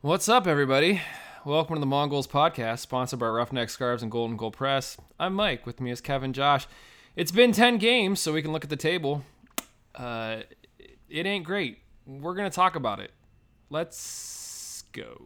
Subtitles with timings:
[0.00, 1.00] What's up, everybody?
[1.44, 4.96] Welcome to the Mongols podcast, sponsored by Roughneck Scarves and Golden Gold Press.
[5.18, 5.66] I'm Mike.
[5.66, 6.68] With me is Kevin Josh.
[7.16, 9.24] It's been 10 games, so we can look at the table.
[9.96, 10.42] Uh,
[11.08, 11.78] it ain't great.
[12.06, 13.10] We're going to talk about it.
[13.70, 15.20] Let's go.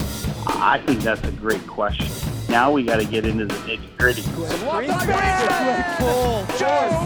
[0.00, 2.08] I think that's a great question.
[2.48, 4.22] Now we got to get into the nitty gritty.
[4.22, 4.28] Joe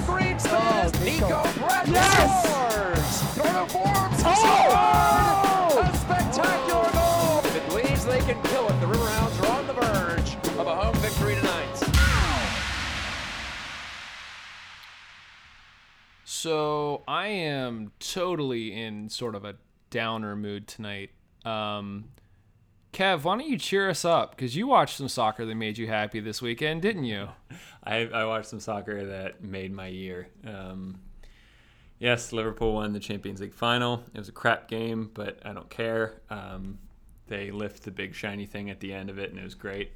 [0.06, 1.86] Greenspan, Neco Brett
[2.46, 3.22] scores!
[3.34, 5.80] Throw to Forbes, oh!
[5.82, 6.69] A spectacular
[8.34, 11.66] can kill it, the Riverhounds are on the verge of a home victory tonight.
[16.24, 19.56] So I am totally in sort of a
[19.90, 21.10] downer mood tonight.
[21.44, 22.10] Um,
[22.92, 24.36] Kev, why don't you cheer us up?
[24.36, 27.30] Because you watched some soccer that made you happy this weekend, didn't you?
[27.84, 30.28] I, I watched some soccer that made my year.
[30.46, 31.00] Um,
[31.98, 34.04] yes, Liverpool won the Champions League final.
[34.14, 36.20] It was a crap game, but I don't care.
[36.30, 36.78] Um,
[37.30, 39.92] they lift the big shiny thing at the end of it, and it was great.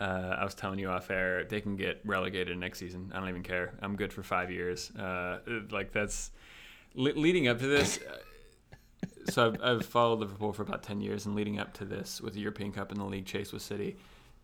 [0.00, 3.12] Uh, I was telling you off air, they can get relegated next season.
[3.14, 3.72] I don't even care.
[3.80, 4.90] I'm good for five years.
[4.90, 5.38] Uh,
[5.70, 6.32] like that's
[6.94, 8.00] le- leading up to this.
[8.02, 12.20] uh, so I've, I've followed Liverpool for about ten years, and leading up to this
[12.20, 13.96] with the European Cup and the league chase with City,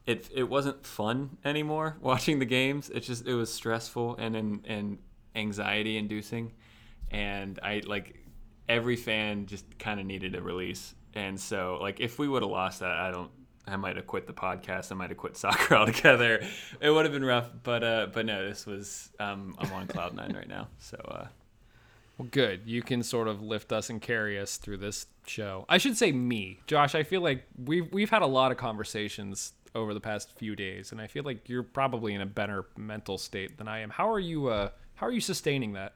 [0.06, 2.88] it it wasn't fun anymore watching the games.
[2.88, 4.98] It just it was stressful and and, and
[5.34, 6.52] anxiety inducing,
[7.10, 8.24] and I like
[8.68, 10.94] every fan just kind of needed a release.
[11.14, 13.30] And so like if we would have lost that, I don't.
[13.66, 14.90] I might have quit the podcast.
[14.90, 16.42] I might have quit soccer altogether.
[16.80, 20.14] It would have been rough, but uh, but no, this was um, I'm on cloud
[20.14, 20.68] nine right now.
[20.78, 21.26] So uh,
[22.18, 22.62] Well, good.
[22.64, 25.66] You can sort of lift us and carry us through this show.
[25.68, 26.94] I should say me, Josh.
[26.94, 30.90] I feel like we've we've had a lot of conversations over the past few days,
[30.90, 33.90] and I feel like you're probably in a better mental state than I am.
[33.90, 34.48] How are you?
[34.48, 35.94] Uh, how are you sustaining that?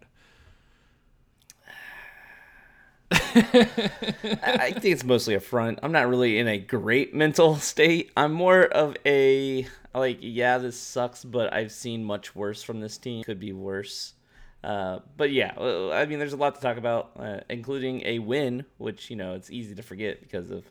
[4.43, 5.81] I think it's mostly a front.
[5.83, 8.13] I'm not really in a great mental state.
[8.17, 12.99] I'm more of a like, yeah, this sucks, but I've seen much worse from this
[12.99, 13.25] team.
[13.25, 14.15] Could be worse.
[14.63, 18.19] Uh, but yeah, uh, I mean, there's a lot to talk about, uh, including a
[18.19, 20.65] win, which you know it's easy to forget because of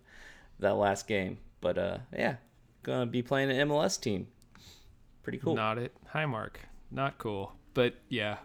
[0.60, 1.38] that last game.
[1.62, 2.38] But uh, yeah,
[2.82, 4.28] gonna be playing an MLS team.
[5.22, 5.56] Pretty cool.
[5.56, 5.96] Not it.
[6.08, 6.60] Hi, Mark.
[6.92, 7.54] Not cool.
[7.74, 8.38] But yeah.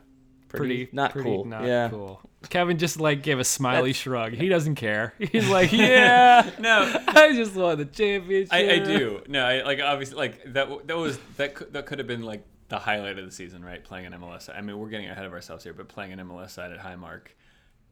[0.48, 1.44] Pretty not cool.
[1.44, 1.88] Not Yeah.
[1.90, 2.20] cool.
[2.48, 4.32] Kevin just like gave a smiley shrug.
[4.32, 5.12] He doesn't care.
[5.18, 8.52] He's like, yeah, no, I just won the championship.
[8.52, 9.22] I, I do.
[9.28, 10.86] No, I like obviously like that.
[10.86, 11.54] That was that.
[11.54, 13.82] Could, that could have been like the highlight of the season, right?
[13.82, 14.48] Playing an MLS.
[14.54, 17.28] I mean, we're getting ahead of ourselves here, but playing an MLS side at Highmark,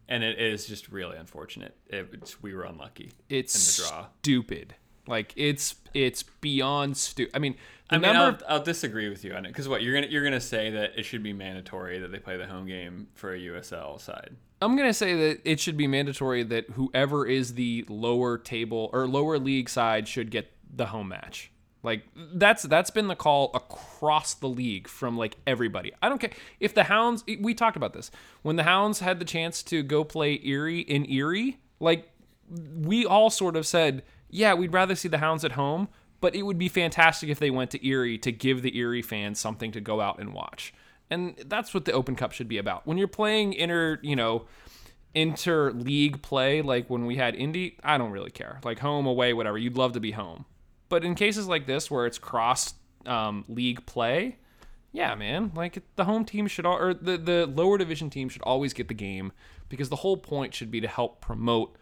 [0.09, 1.77] and it is just really unfortunate.
[1.89, 4.07] It, it's, we were unlucky It's in the draw.
[4.23, 4.75] stupid.
[5.09, 7.35] Like it's it's beyond stupid.
[7.35, 7.57] I mean,
[7.89, 8.17] the I mean.
[8.17, 10.99] I'll, I'll disagree with you on it because what you're gonna you're gonna say that
[10.99, 14.37] it should be mandatory that they play the home game for a USL side.
[14.61, 19.07] I'm gonna say that it should be mandatory that whoever is the lower table or
[19.07, 21.51] lower league side should get the home match.
[21.83, 22.03] Like
[22.35, 25.93] that's that's been the call across the league from like everybody.
[26.03, 27.23] I don't care if the Hounds.
[27.27, 28.11] We talked about this
[28.43, 31.59] when the Hounds had the chance to go play Erie in Erie.
[31.79, 32.11] Like
[32.77, 35.89] we all sort of said, yeah, we'd rather see the Hounds at home,
[36.21, 39.39] but it would be fantastic if they went to Erie to give the Erie fans
[39.39, 40.73] something to go out and watch.
[41.11, 42.87] And that's what the Open Cup should be about.
[42.87, 44.47] When you're playing inter, you know,
[45.15, 48.61] inter league play, like when we had Indy, I don't really care.
[48.65, 49.57] Like home, away, whatever.
[49.57, 50.45] You'd love to be home.
[50.89, 52.75] But in cases like this where it's cross
[53.07, 54.37] um, league play,
[54.93, 58.43] yeah, man, like the home team should all, or the the lower division team should
[58.43, 59.33] always get the game
[59.69, 61.77] because the whole point should be to help promote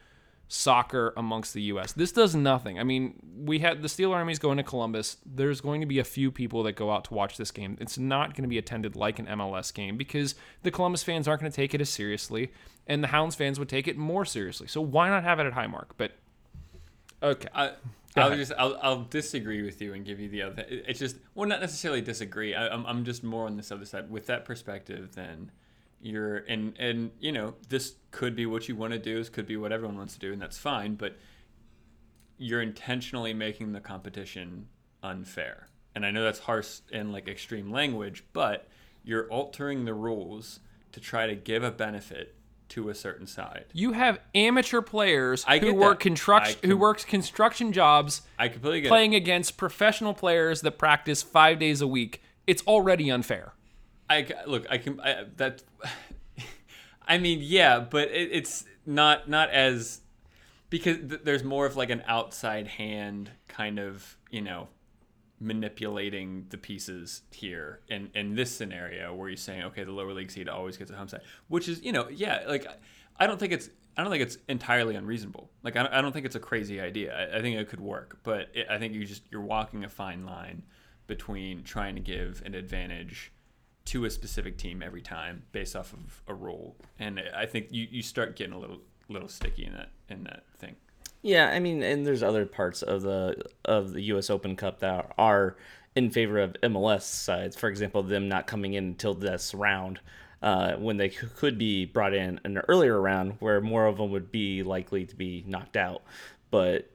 [0.54, 1.92] soccer amongst the U.S.
[1.92, 2.78] This does nothing.
[2.78, 5.16] I mean, we had the Steel Army's going to Columbus.
[5.26, 7.76] There's going to be a few people that go out to watch this game.
[7.80, 11.40] It's not going to be attended like an MLS game because the Columbus fans aren't
[11.40, 12.52] going to take it as seriously,
[12.86, 14.68] and the Hounds fans would take it more seriously.
[14.68, 15.90] So why not have it at Highmark?
[15.96, 16.12] But
[17.22, 17.72] okay, I-
[18.16, 20.64] I'll just I'll, I'll disagree with you and give you the other.
[20.68, 22.54] It's just well, not necessarily disagree.
[22.54, 25.16] I, I'm I'm just more on this other side with that perspective.
[25.16, 25.50] Then
[26.04, 29.16] you're and and you know this could be what you want to do.
[29.18, 30.96] This could be what everyone wants to do, and that's fine.
[30.96, 31.16] But
[32.36, 34.68] you're intentionally making the competition
[35.02, 35.68] unfair.
[35.94, 38.68] And I know that's harsh in like extreme language, but
[39.02, 40.60] you're altering the rules
[40.92, 42.34] to try to give a benefit
[42.70, 43.66] to a certain side.
[43.72, 48.86] you have amateur players I who work construction who works construction jobs I completely get
[48.86, 48.90] it.
[48.90, 52.22] playing against professional players that practice five days a week.
[52.46, 53.53] It's already unfair.
[54.14, 54.66] I look.
[54.70, 55.00] I can.
[55.00, 55.62] I, that.
[57.06, 60.00] I mean, yeah, but it, it's not not as
[60.70, 64.68] because th- there's more of like an outside hand kind of you know
[65.40, 70.30] manipulating the pieces here in in this scenario where you're saying okay the lower league
[70.30, 72.66] seed always gets a home side which is you know yeah like
[73.18, 75.50] I don't think it's I don't think it's entirely unreasonable.
[75.62, 77.14] Like I don't, I don't think it's a crazy idea.
[77.14, 79.88] I, I think it could work, but it, I think you just you're walking a
[79.88, 80.62] fine line
[81.06, 83.32] between trying to give an advantage
[83.86, 87.86] to a specific team every time based off of a rule, and I think you,
[87.90, 90.76] you start getting a little little sticky in that in that thing.
[91.22, 94.30] Yeah, I mean, and there's other parts of the of the U.S.
[94.30, 95.56] Open Cup that are
[95.96, 97.56] in favor of MLS sides.
[97.56, 100.00] For example, them not coming in until this round,
[100.42, 104.30] uh, when they could be brought in an earlier round, where more of them would
[104.30, 106.02] be likely to be knocked out.
[106.50, 106.90] But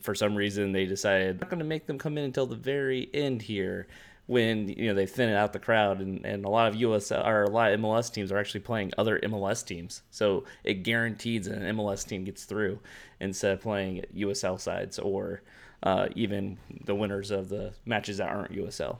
[0.00, 3.08] for some reason, they decided not going to make them come in until the very
[3.14, 3.86] end here.
[4.26, 7.42] When you know they thin out the crowd, and, and a lot of US or
[7.42, 11.60] a lot of MLS teams are actually playing other MLS teams, so it guarantees an
[11.76, 12.80] MLS team gets through
[13.20, 15.42] instead of playing USL sides or
[15.82, 18.98] uh, even the winners of the matches that aren't USL.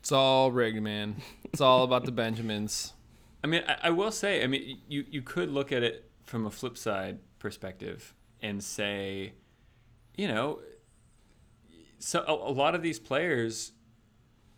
[0.00, 1.16] It's all rigged, man.
[1.44, 2.92] It's all about the Benjamins.
[3.44, 6.46] I mean, I, I will say, I mean, you you could look at it from
[6.46, 9.32] a flip side perspective and say,
[10.16, 10.60] you know,
[11.98, 13.72] so a, a lot of these players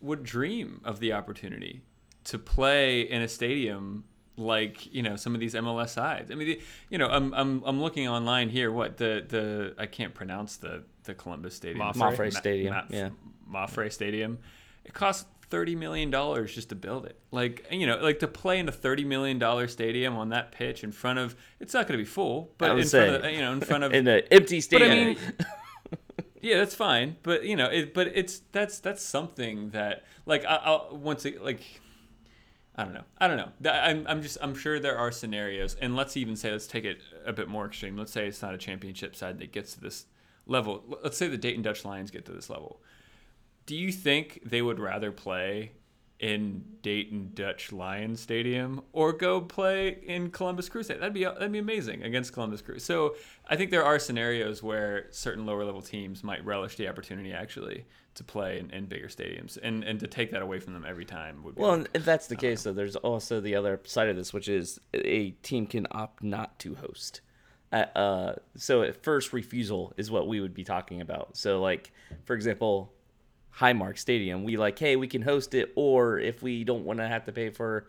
[0.01, 1.81] would dream of the opportunity
[2.25, 4.03] to play in a stadium
[4.37, 6.31] like you know some of these MLS sides.
[6.31, 8.71] I mean, the, you know, I'm, I'm I'm looking online here.
[8.71, 11.85] What the the I can't pronounce the the Columbus Stadium.
[11.85, 12.15] Mapfre?
[12.15, 13.09] Mapfre Stadium, yeah.
[13.51, 14.39] Mapfre Stadium.
[14.85, 17.19] It costs thirty million dollars just to build it.
[17.31, 20.83] Like you know, like to play in a thirty million dollar stadium on that pitch
[20.83, 21.35] in front of.
[21.59, 23.61] It's not going to be full, but I would in front of you know in
[23.61, 25.07] front of in an empty But I stadium.
[25.07, 25.17] mean,
[26.41, 30.55] yeah, that's fine, but you know, it, but it's that's that's something that like I,
[30.55, 31.61] I'll once it, like
[32.75, 33.71] I don't know, I don't know.
[33.71, 37.01] I'm I'm just I'm sure there are scenarios, and let's even say let's take it
[37.25, 37.97] a bit more extreme.
[37.97, 40.05] Let's say it's not a championship side that gets to this
[40.45, 40.83] level.
[41.03, 42.81] Let's say the Dayton Dutch Lions get to this level.
[43.65, 45.73] Do you think they would rather play
[46.19, 50.99] in Dayton Dutch Lions Stadium or go play in Columbus Stadium?
[50.99, 52.79] That'd be that'd be amazing against Columbus Crew.
[52.79, 53.15] So
[53.47, 57.85] I think there are scenarios where certain lower level teams might relish the opportunity actually
[58.15, 61.05] to play in, in bigger stadiums, and and to take that away from them every
[61.05, 61.61] time would be.
[61.61, 64.49] Well, and if that's the case, though, there's also the other side of this, which
[64.49, 67.21] is a team can opt not to host.
[67.71, 71.37] Uh, uh, so at first refusal is what we would be talking about.
[71.37, 71.91] So like,
[72.25, 72.91] for example,
[73.59, 77.07] Highmark Stadium, we like, hey, we can host it, or if we don't want to
[77.07, 77.87] have to pay for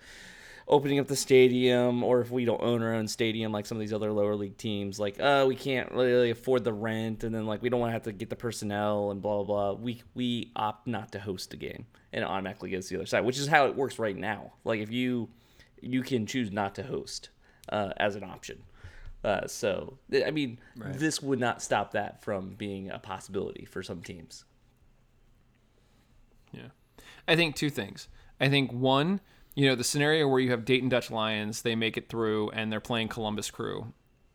[0.67, 3.81] opening up the stadium, or if we don't own our own stadium, like some of
[3.81, 7.47] these other lower league teams, like, uh, we can't really afford the rent, and then
[7.47, 9.81] like we don't want to have to get the personnel and blah blah blah.
[9.83, 13.07] We we opt not to host a game, and it automatically goes to the other
[13.07, 14.53] side, which is how it works right now.
[14.65, 15.29] Like if you
[15.81, 17.31] you can choose not to host
[17.69, 18.63] uh, as an option.
[19.23, 20.59] Uh, so I mean,
[20.99, 24.45] this would not stop that from being a possibility for some teams.
[27.31, 28.09] I think two things.
[28.41, 29.21] I think one,
[29.55, 32.73] you know, the scenario where you have Dayton Dutch Lions, they make it through and
[32.73, 33.93] they're playing Columbus Crew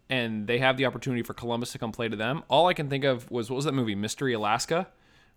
[0.09, 2.43] and they have the opportunity for Columbus to come play to them.
[2.47, 4.87] All I can think of was what was that movie, Mystery Alaska?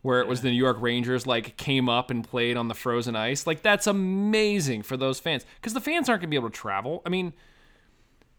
[0.03, 3.17] Where it was the New York Rangers like came up and played on the frozen
[3.17, 3.45] ice.
[3.45, 7.03] Like that's amazing for those fans because the fans aren't gonna be able to travel.
[7.05, 7.33] I mean,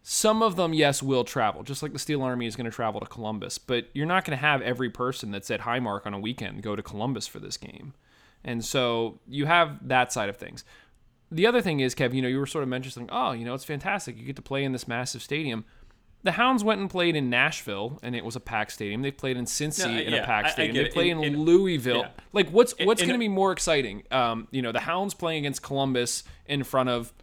[0.02, 3.02] some of them, yes, will travel, just like the Steel Army is going to travel
[3.02, 3.58] to Columbus.
[3.58, 6.76] But you're not going to have every person that's at Highmark on a weekend go
[6.76, 7.94] to Columbus for this game.
[8.44, 10.64] And so you have that side of things.
[11.32, 13.54] The other thing is, Kev, you know, you were sort of mentioning, oh, you know,
[13.54, 14.18] it's fantastic.
[14.18, 15.66] You get to play in this massive stadium.
[16.24, 19.02] The Hounds went and played in Nashville, and it was a packed stadium.
[19.04, 20.84] They played in Cincy No, in a yeah, packed I- I stadium.
[20.84, 22.00] they played In- in, Louisville.
[22.00, 22.10] yeah.
[22.34, 24.04] Like, what's what's going to be more exciting?
[24.12, 27.14] Um, you know, the Hounds playing against Columbus in front of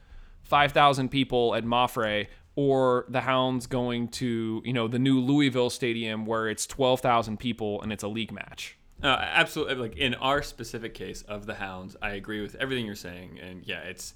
[0.44, 6.24] 5,000 people at Mapfre or the Hounds going to, you know, the new Louisville stadium
[6.24, 8.78] where it's 12,000 people and it's a league match.
[9.02, 9.74] No, absolutely.
[9.74, 13.62] Like in our specific case of the Hounds, I agree with everything you're saying, and
[13.66, 14.14] yeah, it's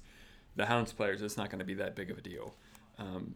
[0.55, 1.21] the Hounds players.
[1.21, 2.55] It's not going to be that big of a deal.
[2.97, 3.35] Um,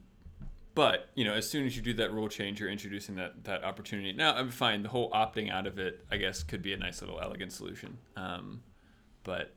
[0.73, 3.63] but you know, as soon as you do that rule change, you're introducing that that
[3.63, 4.11] opportunity.
[4.11, 4.83] Now, I'm fine.
[4.83, 7.97] The whole opting out of it, I guess, could be a nice little elegant solution.
[8.17, 8.61] Um,
[9.23, 9.53] but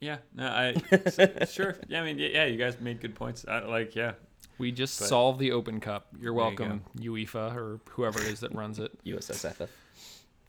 [0.00, 1.76] yeah, no, I s- sure.
[1.88, 3.44] Yeah, I mean, yeah, yeah, you guys made good points.
[3.48, 4.12] I, like, yeah,
[4.58, 6.06] We just solved the Open Cup.
[6.20, 8.92] You're There you welcome, UEFA or whoever it is that runs it.
[9.04, 9.68] USSFF.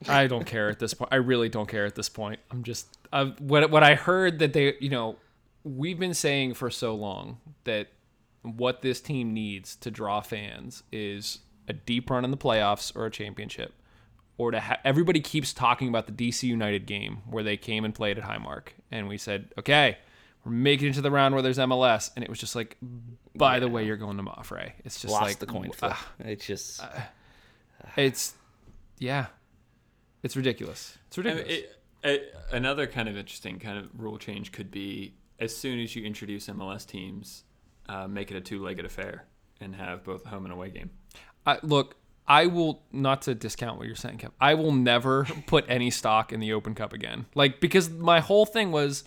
[0.08, 1.10] I don't care at this point.
[1.12, 2.40] I really don't care at this point.
[2.52, 5.18] I'm just i what what I heard that they, you know,
[5.64, 7.88] we've been saying for so long that
[8.42, 13.06] what this team needs to draw fans is a deep run in the playoffs or
[13.06, 13.74] a championship,
[14.38, 17.94] or to ha- everybody keeps talking about the DC United game where they came and
[17.94, 19.98] played at Highmark, and we said, okay,
[20.46, 22.78] we're making it to the round where there's MLS, and it was just like,
[23.36, 24.72] by the way, you're going to Mapfre.
[24.86, 25.92] It's just Lost like the coin flip.
[25.92, 26.88] Uh, it's just uh,
[27.98, 28.34] it's
[29.00, 29.28] yeah,
[30.24, 30.98] it's ridiculous.
[31.08, 31.64] It's I mean, ridiculous.
[32.04, 35.96] it, it, another kind of interesting kind of rule change could be as soon as
[35.96, 37.44] you introduce MLS teams,
[37.90, 39.26] uh, make it a two-legged affair.
[39.60, 40.92] and have both a home and away game.
[41.46, 41.96] I, look,
[42.28, 44.32] I will not to discount what you're saying, Kev.
[44.40, 47.26] I will never put any stock in the Open Cup again.
[47.36, 49.04] Like because my whole thing was,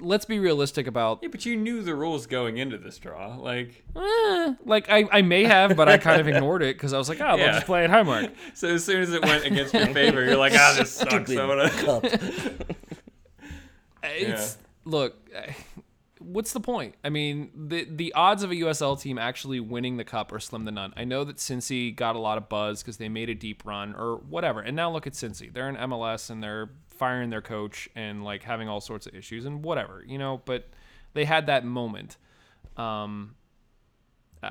[0.00, 1.20] let's be realistic about.
[1.22, 3.36] Yeah, but you knew the rules going into this draw.
[3.36, 6.98] Like, eh, like I, I may have, but I kind of ignored it because I
[6.98, 7.52] was like, oh, they'll Yeah.
[7.52, 8.32] just play at Highmark.
[8.54, 11.30] so as soon as it went against your favor, you're like, ah, this sucks.
[11.30, 11.70] I'm gonna...
[11.70, 12.04] Cup.
[14.02, 15.14] It's look.
[15.34, 15.52] eh,
[16.20, 16.94] What's the point?
[17.04, 20.64] I mean, the the odds of a USL team actually winning the cup are slim
[20.64, 20.94] to none.
[20.96, 23.94] I know that Cincy got a lot of buzz because they made a deep run
[23.94, 25.52] or whatever, and now look at Cincy.
[25.52, 29.44] They're in MLS and they're firing their coach and like having all sorts of issues
[29.44, 30.42] and whatever, you know.
[30.44, 30.68] But
[31.12, 32.16] they had that moment.
[32.76, 33.36] Um,
[34.44, 34.50] uh,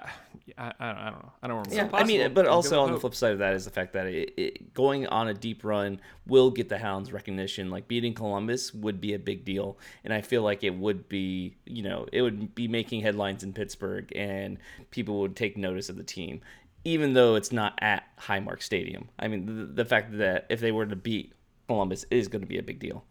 [0.58, 1.32] I, I, I don't know.
[1.44, 1.76] I don't remember.
[1.76, 3.94] Yeah, I mean, but also it on the flip side of that is the fact
[3.94, 7.70] that it, it, going on a deep run will get the Hounds recognition.
[7.70, 11.56] Like beating Columbus would be a big deal, and I feel like it would be,
[11.66, 14.58] you know, it would be making headlines in Pittsburgh, and
[14.90, 16.42] people would take notice of the team,
[16.84, 19.10] even though it's not at Highmark Stadium.
[19.20, 21.34] I mean, the, the fact that if they were to beat
[21.68, 23.04] Columbus is going to be a big deal.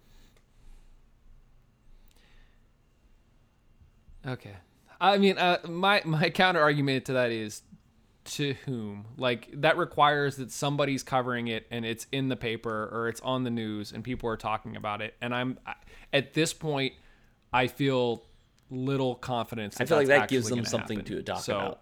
[4.27, 4.55] Okay.
[5.01, 7.63] I mean, uh, my my counter argument to that is
[8.25, 9.07] to whom?
[9.17, 13.43] Like that requires that somebody's covering it and it's in the paper or it's on
[13.43, 15.15] the news and people are talking about it.
[15.21, 15.75] And I'm I-
[16.13, 16.93] at this point,
[17.53, 18.25] I feel
[18.71, 19.81] little confidence.
[19.81, 21.17] I feel like that gives them something happen.
[21.17, 21.81] to talk So- about.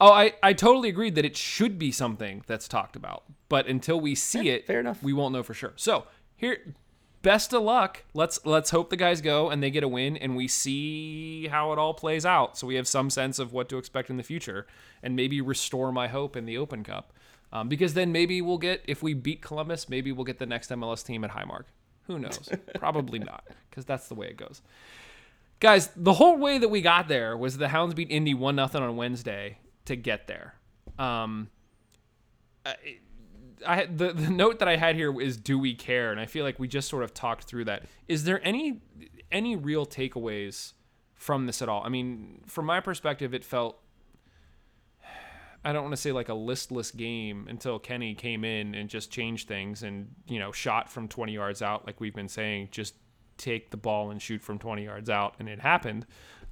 [0.00, 3.24] Oh, I, I totally agree that it should be something that's talked about.
[3.48, 5.02] But until we see it, fair enough.
[5.02, 5.72] we won't know for sure.
[5.76, 6.04] So
[6.36, 6.74] here
[7.22, 8.04] best of luck.
[8.14, 11.72] Let's let's hope the guys go and they get a win and we see how
[11.72, 12.56] it all plays out.
[12.56, 14.66] So we have some sense of what to expect in the future
[15.02, 17.12] and maybe restore my hope in the Open Cup.
[17.52, 20.70] Um, because then maybe we'll get if we beat Columbus, maybe we'll get the next
[20.70, 21.64] MLS team at Highmark.
[22.06, 22.48] Who knows?
[22.74, 24.62] Probably not, because that's the way it goes.
[25.60, 28.82] Guys, the whole way that we got there was the Hounds beat Indy one nothing
[28.82, 30.54] on Wednesday to get there.
[30.98, 31.48] Um,
[32.64, 32.74] I,
[33.66, 36.44] I the the note that I had here is do we care, and I feel
[36.44, 37.84] like we just sort of talked through that.
[38.06, 38.80] Is there any
[39.30, 40.72] any real takeaways
[41.14, 41.82] from this at all?
[41.84, 43.80] I mean, from my perspective, it felt
[45.64, 49.10] I don't want to say like a listless game until Kenny came in and just
[49.10, 52.94] changed things and, you know, shot from 20 yards out, like we've been saying, just
[53.36, 55.34] take the ball and shoot from 20 yards out.
[55.38, 56.06] And it happened.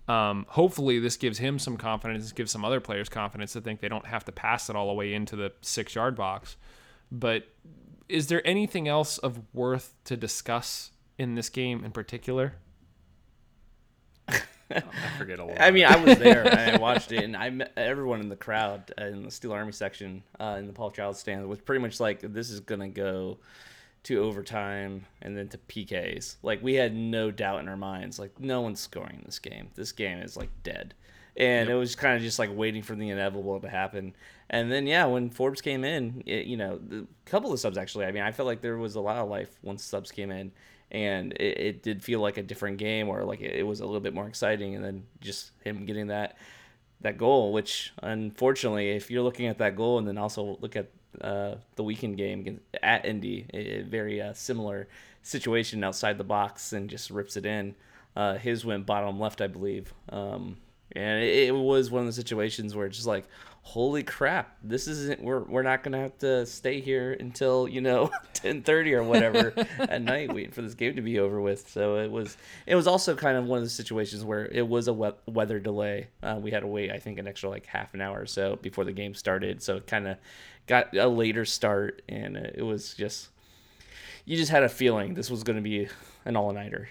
[0.09, 3.89] Um, hopefully, this gives him some confidence, gives some other players confidence to think they
[3.89, 6.57] don't have to pass it all the way into the six yard box.
[7.11, 7.49] But
[8.09, 12.55] is there anything else of worth to discuss in this game in particular?
[14.71, 14.83] I
[15.19, 15.61] forget a lot.
[15.61, 18.93] I mean, I was there I watched it, and I met everyone in the crowd
[19.01, 22.01] uh, in the Steel Army section uh, in the Paul Child stand was pretty much
[22.01, 23.39] like, "This is gonna go
[24.07, 28.39] to overtime and then to PKs." Like we had no doubt in our minds, like
[28.41, 29.69] no one's scoring in this game.
[29.75, 30.95] This game is like dead,
[31.37, 34.15] and it was kind of just like waiting for the inevitable to happen.
[34.51, 38.07] And then yeah, when Forbes came in, it, you know, the couple of subs actually.
[38.07, 40.53] I mean, I felt like there was a lot of life once subs came in
[40.91, 43.87] and it, it did feel like a different game or like it, it was a
[43.87, 46.37] little bit more exciting and then just him getting that
[47.01, 50.91] that goal which unfortunately if you're looking at that goal and then also look at
[51.21, 54.89] uh, the weekend game at Indy a, very uh, similar
[55.23, 57.75] situation outside the box and just rips it in.
[58.15, 59.93] Uh, his went bottom left I believe.
[60.09, 60.57] Um,
[60.93, 63.27] and it, it was one of the situations where it's just like
[63.67, 68.09] holy crap this isn't we're, we're not gonna have to stay here until you know
[68.35, 71.69] 10:30 or whatever at night waiting for this game to be over with.
[71.69, 74.87] So it was it was also kind of one of the situations where it was
[74.87, 76.07] a we- weather delay.
[76.23, 78.55] Uh, we had to wait i think an extra like half an hour or so
[78.63, 79.61] before the game started.
[79.61, 80.17] So it kind of
[80.67, 83.29] got a later start and uh, it was just
[84.25, 85.89] you just had a feeling this was going to be
[86.25, 86.89] an all-nighter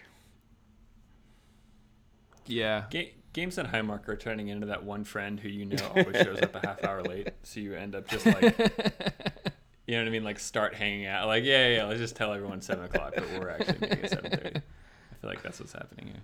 [2.45, 2.85] Yeah.
[2.89, 6.41] Ga- games at Highmark are turning into that one friend who you know always shows
[6.41, 8.43] up a half hour late, so you end up just like,
[9.87, 11.27] you know what I mean, like start hanging out.
[11.27, 14.09] Like, yeah, yeah, yeah, let's just tell everyone seven o'clock, but we're actually meeting at
[14.09, 14.49] seven thirty.
[15.11, 16.21] I feel like that's what's happening here.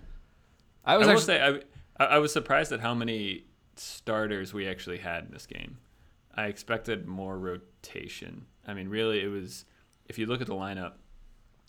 [0.84, 1.62] I I was will actually say,
[1.98, 3.44] I, I I was surprised at how many
[3.76, 5.78] starters we actually had in this game.
[6.34, 8.46] I expected more rotation.
[8.66, 9.64] I mean, really, it was.
[10.06, 10.92] If you look at the lineup,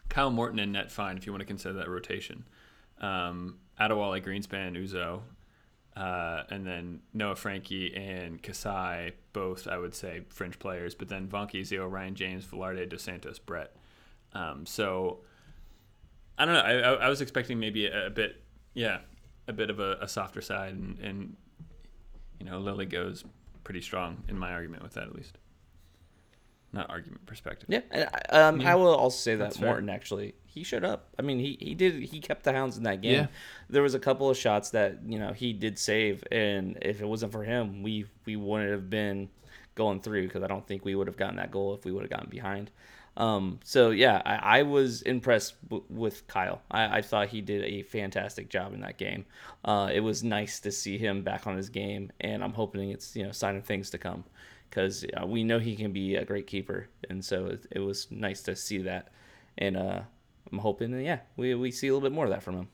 [0.09, 2.45] Kyle Morton and net fine if you want to consider that rotation.
[2.99, 5.21] Um, Adewale, Greenspan, Uzo,
[5.95, 10.95] uh, and then Noah Franke and Kasai, both I would say fringe players.
[10.95, 13.75] But then Vonky, Zio, Ryan James, Velarde, Dos Santos, Brett.
[14.33, 15.19] Um, so
[16.37, 16.61] I don't know.
[16.61, 18.41] I, I, I was expecting maybe a, a bit,
[18.73, 18.99] yeah,
[19.47, 21.35] a bit of a, a softer side, and, and
[22.39, 23.23] you know, Lilley goes
[23.63, 25.37] pretty strong in my argument with that at least.
[26.71, 27.69] Not argument perspective.
[27.69, 29.69] Yeah, and I, um, I will also say that That's fair.
[29.69, 31.09] Morton actually he showed up.
[31.19, 33.13] I mean, he, he did he kept the Hounds in that game.
[33.13, 33.27] Yeah.
[33.69, 37.05] There was a couple of shots that you know he did save, and if it
[37.05, 39.29] wasn't for him, we we wouldn't have been
[39.75, 42.03] going through because I don't think we would have gotten that goal if we would
[42.03, 42.71] have gotten behind.
[43.15, 46.61] Um, so yeah, I, I was impressed w- with Kyle.
[46.71, 49.25] I, I thought he did a fantastic job in that game.
[49.63, 53.15] Uh, it was nice to see him back on his game, and I'm hoping it's
[53.15, 54.23] you know sign of things to come
[54.69, 58.07] because uh, we know he can be a great keeper, and so it, it was
[58.09, 59.09] nice to see that.
[59.59, 60.01] And uh,
[60.51, 62.67] I'm hoping, yeah, we we see a little bit more of that from him.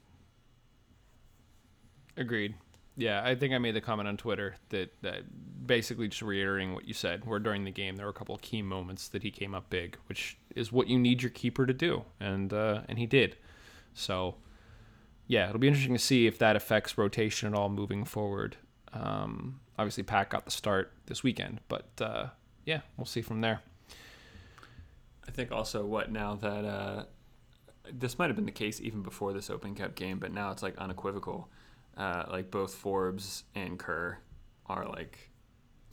[2.16, 2.56] Agreed.
[3.00, 5.22] Yeah, I think I made the comment on Twitter that, that
[5.66, 8.42] basically just reiterating what you said, where during the game there were a couple of
[8.42, 11.74] key moments that he came up big, which is what you need your keeper to
[11.74, 13.38] do, and uh, and he did.
[13.94, 14.36] So,
[15.28, 18.58] yeah, it'll be interesting to see if that affects rotation at all moving forward.
[18.92, 22.26] Um, obviously, Pat got the start this weekend, but uh,
[22.66, 23.62] yeah, we'll see from there.
[25.26, 27.04] I think also what now that uh,
[27.90, 30.62] this might have been the case even before this Open Cup game, but now it's
[30.62, 31.48] like unequivocal.
[32.00, 34.18] Uh, like both Forbes and Kerr
[34.68, 35.30] are like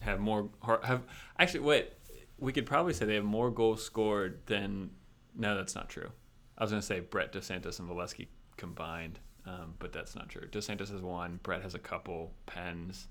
[0.01, 0.49] have more
[0.85, 1.03] have
[1.39, 1.93] actually wait
[2.39, 4.91] we could probably say they have more goals scored than
[5.35, 6.11] no that's not true.
[6.57, 10.47] I was gonna say Brett Dos Santos and Valesky combined, um, but that's not true.
[10.51, 13.09] Dos Santos has one, Brett has a couple, Pens,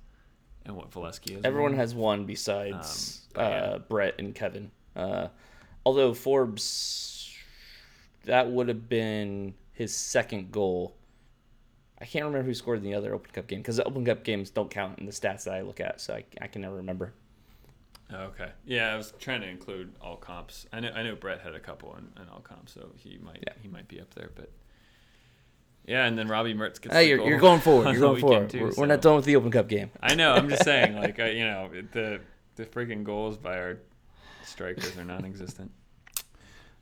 [0.65, 1.43] and what Valesky has.
[1.43, 1.79] Everyone one.
[1.79, 4.71] has one besides Um, uh, Brett and Kevin.
[4.95, 5.27] Uh,
[5.85, 7.29] although Forbes,
[8.23, 10.95] that would have been his second goal.
[12.05, 14.23] I can't remember who scored in the other Open Cup game because the Open Cup
[14.23, 16.75] games don't count in the stats that I look at, so I, I can never
[16.75, 17.13] remember.
[18.13, 18.49] Oh, Okay.
[18.63, 20.67] Yeah, I was trying to include all comps.
[20.71, 23.39] I know I know Brett had a couple in, in all comps, so he might
[23.47, 23.53] Yeah.
[23.59, 24.29] he might be up there.
[24.35, 24.51] But
[25.87, 26.93] yeah, and then Robbie Mertz gets.
[26.93, 27.91] Hey, you're, you're going forward.
[27.91, 28.49] You're going forward.
[28.51, 29.89] too, we're, so- we're not done with the Open Cup game.
[30.03, 30.31] I know.
[30.33, 32.21] I'm just saying, like I, you know, the
[32.55, 33.79] the freaking goals by our
[34.43, 35.71] strikers are non-existent.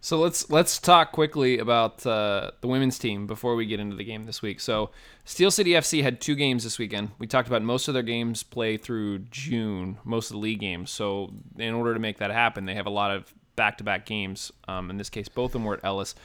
[0.04, 4.04] So let's let's talk quickly about uh, the women's team before we get into the
[4.04, 4.60] game this week.
[4.60, 4.90] So
[5.24, 7.12] Steel City FC had two games this weekend.
[7.20, 10.92] We talked about most of their games play through June, most of the league games.
[10.92, 14.52] So in order to make that happen, they have a lot of back-to-back games.
[14.68, 16.16] Um, in this case, both of them were at Ellis.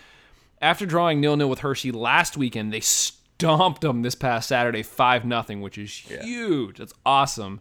[0.61, 5.61] After drawing nil-nil with Hershey last weekend, they stomped them this past Saturday five nothing,
[5.61, 6.79] which is huge.
[6.79, 7.61] That's awesome.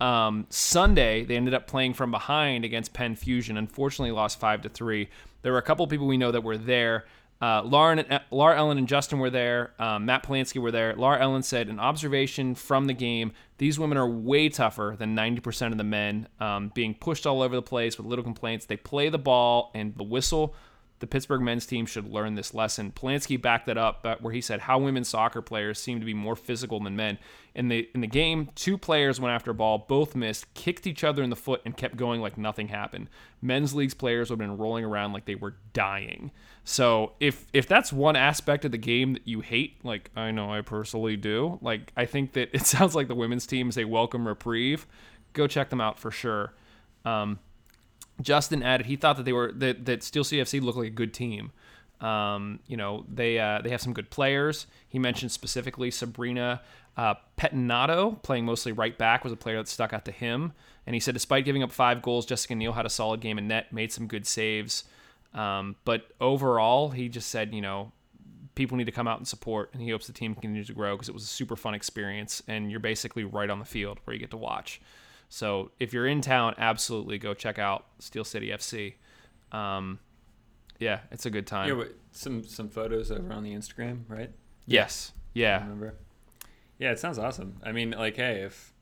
[0.00, 3.58] Um, Sunday, they ended up playing from behind against Penn Fusion.
[3.58, 5.10] Unfortunately, lost five to three.
[5.42, 7.06] There were a couple people we know that were there.
[7.40, 9.72] Uh, Lauren, and, Laura Ellen and Justin were there.
[9.78, 10.94] Um, Matt Polanski were there.
[10.96, 15.70] Laura Ellen said, an observation from the game: these women are way tougher than 90%
[15.70, 18.66] of the men, um, being pushed all over the place with little complaints.
[18.66, 20.54] They play the ball and the whistle
[21.00, 22.90] the Pittsburgh men's team should learn this lesson.
[22.90, 26.34] Polanski backed that up, where he said how women soccer players seem to be more
[26.34, 27.18] physical than men.
[27.54, 31.04] In the in the game, two players went after a ball, both missed, kicked each
[31.04, 33.08] other in the foot, and kept going like nothing happened.
[33.40, 36.30] Men's leagues players would have been rolling around like they were dying.
[36.64, 40.52] So if if that's one aspect of the game that you hate, like I know
[40.52, 43.84] I personally do, like I think that it sounds like the women's team is a
[43.84, 44.86] welcome reprieve.
[45.32, 46.54] Go check them out for sure.
[47.04, 47.38] Um,
[48.20, 51.14] Justin added he thought that they were that, that Steel CFC looked like a good
[51.14, 51.52] team.
[52.00, 54.66] Um, you know they uh, they have some good players.
[54.88, 56.60] He mentioned specifically Sabrina
[56.96, 60.52] uh, Petinato playing mostly right back was a player that stuck out to him.
[60.86, 63.48] And he said despite giving up five goals, Jessica Neal had a solid game in
[63.48, 64.84] net, made some good saves.
[65.34, 67.92] Um, but overall, he just said you know
[68.54, 70.96] people need to come out and support, and he hopes the team continues to grow
[70.96, 74.14] because it was a super fun experience, and you're basically right on the field where
[74.14, 74.80] you get to watch.
[75.28, 78.94] So if you're in town, absolutely go check out Steel City FC.
[79.52, 79.98] Um,
[80.78, 81.68] yeah, it's a good time.
[81.68, 84.30] Yeah, but some some photos over on the Instagram, right?
[84.66, 85.12] yes.
[85.34, 85.60] Yeah.
[85.60, 85.94] remember.
[86.78, 87.60] Yeah, it sounds awesome.
[87.62, 88.72] I mean, like, hey, if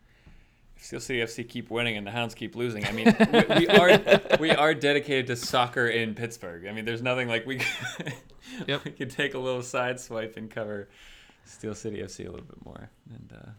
[0.76, 3.68] if Steel City FC keep winning and the Hounds keep losing, I mean, we, we
[3.68, 6.66] are we are dedicated to soccer in Pittsburgh.
[6.66, 8.12] I mean, there's nothing like we could,
[8.66, 8.84] Yep.
[8.84, 10.88] we could take a little side swipe and cover
[11.44, 12.90] Steel City FC a little bit more.
[13.10, 13.50] And uh,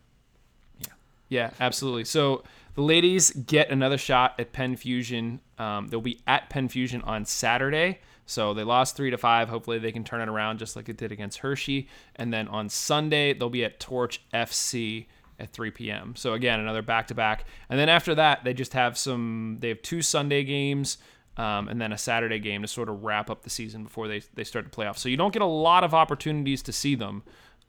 [1.29, 2.05] Yeah, absolutely.
[2.05, 2.43] So
[2.75, 5.41] the ladies get another shot at Penn Fusion.
[5.57, 7.99] Um, they'll be at Penn Fusion on Saturday.
[8.25, 9.49] So they lost three to five.
[9.49, 11.87] Hopefully they can turn it around just like it did against Hershey.
[12.15, 15.07] And then on Sunday they'll be at Torch FC
[15.39, 16.15] at 3 p.m.
[16.15, 17.45] So again, another back to back.
[17.69, 19.57] And then after that, they just have some.
[19.59, 20.97] They have two Sunday games.
[21.37, 24.23] Um, and then a Saturday game to sort of wrap up the season before they,
[24.33, 24.97] they start the playoffs.
[24.97, 27.21] So you don't get a lot of opportunities to see them.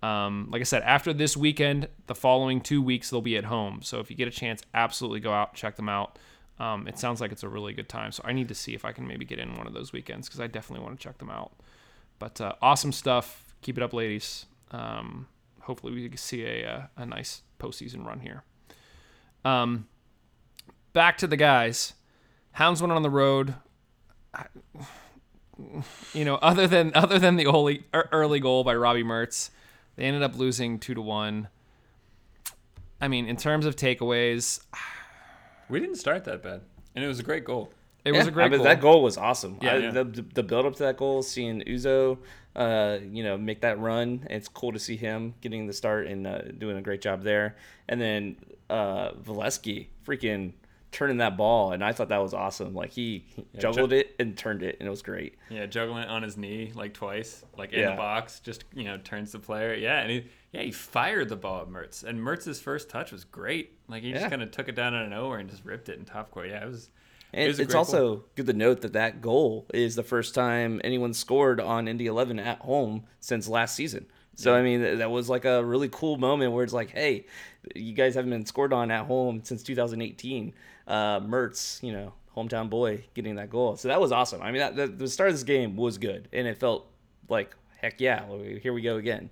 [0.02, 3.80] Um, like I said, after this weekend, the following two weeks they'll be at home.
[3.82, 6.18] So if you get a chance, absolutely go out check them out.
[6.60, 8.12] Um, it sounds like it's a really good time.
[8.12, 10.28] So I need to see if I can maybe get in one of those weekends
[10.28, 11.52] because I definitely want to check them out.
[12.18, 13.54] But uh, awesome stuff.
[13.62, 14.46] Keep it up, ladies.
[14.70, 15.28] Um,
[15.60, 18.42] hopefully we can see a, uh, a nice postseason run here.
[19.44, 19.86] Um,
[20.92, 21.94] back to the guys.
[22.52, 23.54] Hounds went on the road.
[24.34, 24.46] I-
[26.14, 29.50] you know, other than other than the early early goal by Robbie Mertz,
[29.98, 31.48] they ended up losing two to one.
[33.00, 34.60] I mean, in terms of takeaways,
[35.68, 36.62] We didn't start that bad,
[36.94, 37.72] and it was a great goal.
[38.04, 38.64] it was a great I mean, goal.
[38.64, 39.58] That goal was awesome.
[39.60, 39.90] Yeah, I- yeah.
[39.90, 42.18] The, the build up to that goal, seeing Uzo,
[42.56, 44.26] uh, you know, make that run.
[44.30, 47.56] It's cool to see him getting the start and uh, doing a great job there.
[47.88, 48.36] And then
[48.70, 50.52] uh, Valesky freaking
[50.90, 52.74] turning that ball, and I thought that was awesome.
[52.74, 53.24] Like he
[53.58, 55.36] juggled it and turned it, and it was great.
[55.50, 57.90] Yeah, juggling it on his knee like twice, like in Yeah.
[57.90, 59.74] the box, just you know turns the player.
[59.74, 63.24] Yeah, and he yeah he fired the ball at Mertz, and Mertz's first touch was
[63.24, 63.72] great.
[63.88, 64.18] Like he Yeah.
[64.20, 66.30] just kind of took it down out of nowhere and just ripped it in top
[66.30, 66.48] court.
[66.48, 66.84] Yeah, it was.
[66.84, 66.90] it
[67.34, 68.24] And was it's also goal.
[68.36, 72.38] good to note that that goal is the first time anyone scored on Indy 11
[72.38, 74.06] at home since last season.
[74.34, 77.26] So I mean, that was like a really cool moment where it's like, hey,
[77.74, 80.54] you guys haven't been scored on at home since 2018.
[80.88, 83.76] Uh, Mertz, you know, hometown boy, getting that goal.
[83.76, 84.40] So that was awesome.
[84.40, 86.90] I mean, that, the, the start of this game was good, and it felt
[87.28, 88.24] like, heck yeah,
[88.62, 89.28] here we go again.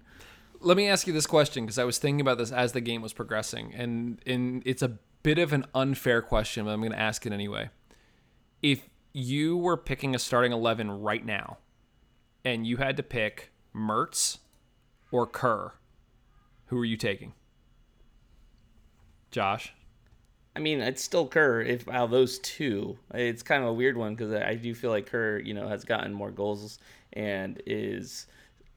[0.60, 3.00] Let me ask you this question because I was thinking about this as the game
[3.00, 6.98] was progressing, and and it's a bit of an unfair question, but I'm going to
[6.98, 7.70] ask it anyway.
[8.62, 11.56] If you were picking a starting eleven right now,
[12.44, 14.38] and you had to pick Mertz
[15.10, 15.72] or Kerr,
[16.66, 17.32] who are you taking?
[19.30, 19.72] Josh.
[20.56, 21.60] I mean, it's still Kerr.
[21.60, 24.90] If out of those two, it's kind of a weird one because I do feel
[24.90, 26.78] like Kerr, you know, has gotten more goals
[27.12, 28.26] and is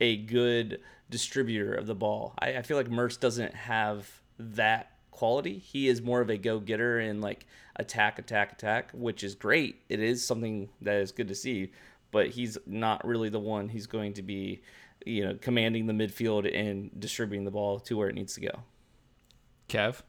[0.02, 2.34] a good distributor of the ball.
[2.38, 5.58] I, I feel like Mertz doesn't have that quality.
[5.58, 7.46] He is more of a go getter and like
[7.78, 9.82] attack, attack, attack, which is great.
[9.88, 11.72] It is something that is good to see,
[12.12, 14.62] but he's not really the one who's going to be,
[15.06, 18.64] you know, commanding the midfield and distributing the ball to where it needs to go.
[19.70, 20.02] Kev.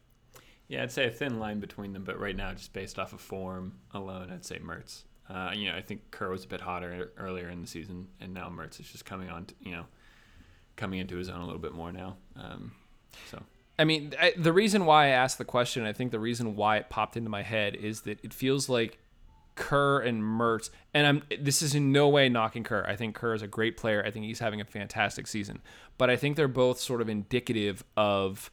[0.70, 3.20] Yeah, I'd say a thin line between them, but right now, just based off of
[3.20, 5.02] form alone, I'd say Mertz.
[5.28, 8.32] Uh, you know, I think Kerr was a bit hotter earlier in the season, and
[8.32, 9.86] now Mertz is just coming on, to, you know,
[10.76, 12.18] coming into his own a little bit more now.
[12.36, 12.70] Um,
[13.32, 13.42] so
[13.80, 16.76] I mean, I, the reason why I asked the question, I think the reason why
[16.76, 18.98] it popped into my head is that it feels like
[19.56, 22.84] Kerr and Mertz, and I'm this is in no way knocking Kerr.
[22.86, 24.04] I think Kerr is a great player.
[24.06, 25.62] I think he's having a fantastic season,
[25.98, 28.52] but I think they're both sort of indicative of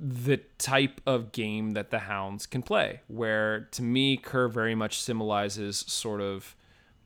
[0.00, 3.00] the type of game that the Hounds can play.
[3.06, 6.56] Where to me, Kerr very much symbolizes sort of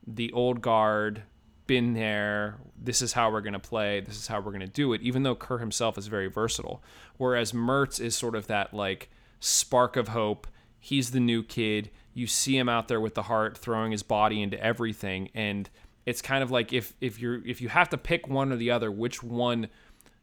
[0.07, 1.23] the old guard,
[1.67, 2.57] been there.
[2.81, 3.99] This is how we're going to play.
[3.99, 5.01] This is how we're going to do it.
[5.01, 6.81] Even though Kerr himself is very versatile,
[7.17, 10.47] whereas Mertz is sort of that like spark of hope.
[10.79, 11.89] He's the new kid.
[12.13, 15.69] You see him out there with the heart, throwing his body into everything, and
[16.05, 18.71] it's kind of like if if you're if you have to pick one or the
[18.71, 19.67] other, which one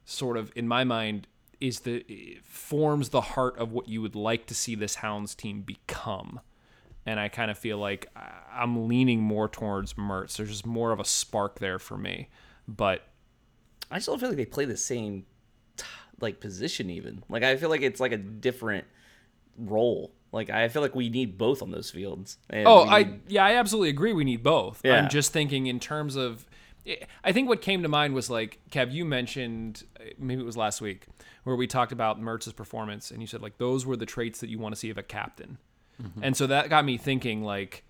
[0.04, 1.26] sort of in my mind
[1.62, 5.62] is the forms the heart of what you would like to see this Hounds team
[5.62, 6.40] become.
[7.06, 10.36] And I kind of feel like I- I'm leaning more towards Mertz.
[10.36, 12.28] There's just more of a spark there for me.
[12.68, 13.02] But
[13.90, 15.26] I still feel like they play the same
[16.20, 17.24] like position even.
[17.28, 18.84] Like I feel like it's like a different
[19.56, 20.12] role.
[20.30, 22.38] Like I feel like we need both on those fields.
[22.52, 24.12] Oh, we I yeah, I absolutely agree.
[24.12, 24.80] We need both.
[24.84, 24.94] Yeah.
[25.02, 26.46] I'm just thinking in terms of.
[27.22, 30.56] I think what came to mind was like Kev, you mentioned uh, maybe it was
[30.56, 31.06] last week
[31.44, 34.48] where we talked about Mertz's performance, and you said like those were the traits that
[34.48, 35.58] you want to see of a captain,
[36.02, 36.22] mm-hmm.
[36.22, 37.84] and so that got me thinking like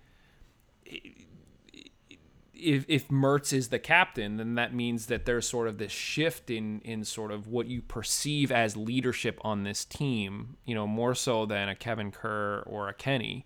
[2.63, 6.49] if if Mertz is the captain, then that means that there's sort of this shift
[6.49, 11.13] in in sort of what you perceive as leadership on this team, you know, more
[11.13, 13.45] so than a Kevin Kerr or a Kenny.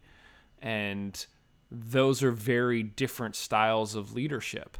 [0.61, 1.25] And
[1.71, 4.77] those are very different styles of leadership.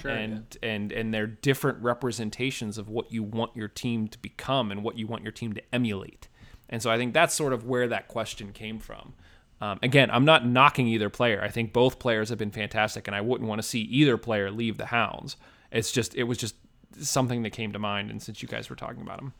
[0.00, 4.70] Sure, and and and they're different representations of what you want your team to become
[4.70, 6.28] and what you want your team to emulate.
[6.68, 9.14] And so I think that's sort of where that question came from.
[9.60, 11.42] Um, again, I'm not knocking either player.
[11.42, 14.50] I think both players have been fantastic, and I wouldn't want to see either player
[14.50, 15.36] leave the Hounds.
[15.70, 16.54] It's just it was just
[16.98, 19.34] something that came to mind, and since you guys were talking about him,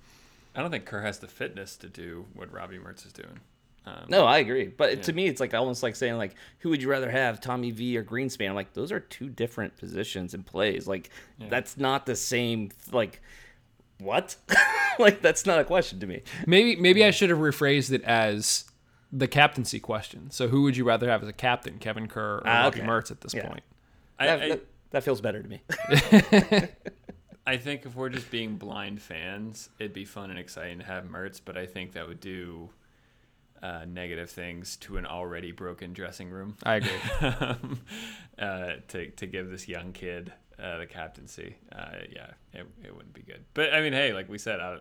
[0.55, 3.40] I don't think Kerr has the fitness to do what Robbie Mertz is doing.
[3.87, 4.66] Um, No, I agree.
[4.69, 7.71] But to me, it's like almost like saying like, who would you rather have, Tommy
[7.71, 8.49] V or Greenspan?
[8.51, 10.87] I'm like, those are two different positions and plays.
[10.87, 12.71] Like, that's not the same.
[12.93, 13.21] Like,
[13.99, 14.37] what?
[14.99, 16.23] like, that's not a question to me.
[16.47, 18.64] maybe maybe I should have rephrased it as
[19.12, 20.31] the captaincy question.
[20.31, 22.87] So, who would you rather have as a captain, Kevin Kerr or Ah, Robbie okay.
[22.88, 23.49] Mertz at this Yeah.
[23.49, 23.62] point?
[24.19, 25.62] I, That, I, that, that feels better to me.
[27.47, 31.05] I think if we're just being blind fans, it'd be fun and exciting to have
[31.05, 32.69] Mertz, but I think that would do
[33.62, 36.57] uh, negative things to an already broken dressing room.
[36.62, 36.90] I agree.
[37.20, 37.81] um,
[38.38, 43.14] uh, to to give this young kid uh, the captaincy, uh, yeah, it, it wouldn't
[43.14, 43.44] be good.
[43.55, 44.79] But I mean, hey, like we said, I,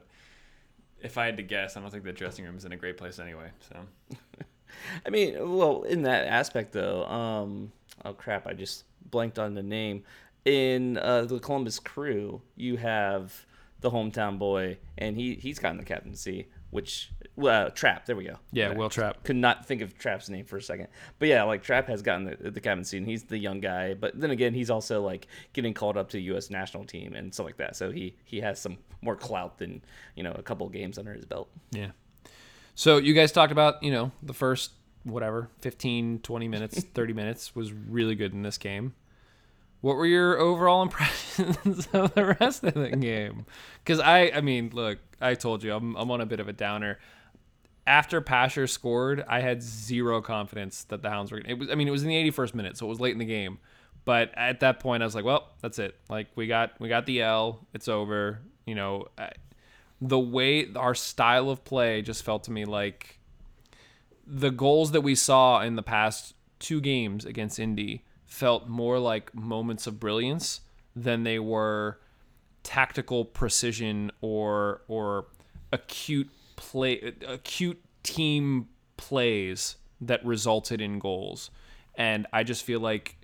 [1.01, 2.97] if I had to guess, I don't think the dressing room is in a great
[2.97, 3.51] place anyway.
[3.69, 4.17] So
[5.05, 7.71] I mean, well, in that aspect though, um,
[8.05, 10.03] oh crap, I just blanked on the name.
[10.45, 13.45] In uh, the Columbus Crew, you have
[13.81, 18.06] the hometown boy, and he he's gotten the captaincy, which well, Trapp.
[18.06, 18.38] There we go.
[18.52, 19.23] Yeah, Wil Trapp.
[19.23, 20.88] Could not think of Trapp's name for a second,
[21.19, 23.93] but yeah, like Trapp has gotten the, the captaincy, and he's the young guy.
[23.93, 26.49] But then again, he's also like getting called up to the U.S.
[26.49, 27.75] national team and stuff like that.
[27.75, 29.82] So he he has some more clout than
[30.15, 31.49] you know a couple of games under his belt.
[31.71, 31.91] Yeah.
[32.75, 34.71] So you guys talked about, you know, the first
[35.04, 38.93] whatever, 15, 20 minutes, 30 minutes was really good in this game.
[39.82, 43.45] What were your overall impressions of the rest of the game?
[43.86, 46.54] Cuz I I mean, look, I told you I'm I'm on a bit of a
[46.54, 46.99] downer.
[47.89, 51.88] After Pasher scored, I had zero confidence that the Hounds were it was I mean,
[51.88, 53.58] it was in the 81st minute, so it was late in the game.
[54.06, 55.95] But at that point I was like, well, that's it.
[56.08, 57.65] Like we got we got the L.
[57.73, 58.41] It's over.
[58.65, 59.08] You know,
[59.99, 63.19] the way our style of play just felt to me like
[64.25, 69.34] the goals that we saw in the past two games against Indy felt more like
[69.34, 70.62] moments of brilliance
[70.95, 71.99] than they were
[72.62, 75.25] tactical precision or or
[75.73, 78.67] acute play uh, acute team
[78.97, 81.49] plays that resulted in goals.
[81.95, 83.15] And I just feel like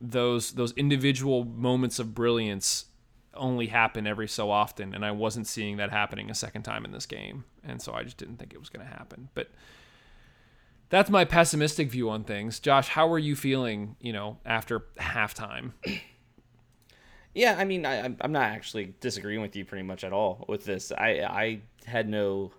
[0.00, 2.86] those those individual moments of brilliance
[3.32, 6.92] only happen every so often and I wasn't seeing that happening a second time in
[6.92, 7.44] this game.
[7.64, 9.28] And so I just didn't think it was going to happen.
[9.34, 9.50] But
[10.90, 12.60] that's my pessimistic view on things.
[12.60, 15.72] Josh, how are you feeling, you know, after halftime?
[17.36, 20.44] Yeah, I mean, I, I'm- I'm not actually disagreeing with you pretty much at all
[20.48, 20.92] with this.
[20.92, 22.52] I I had no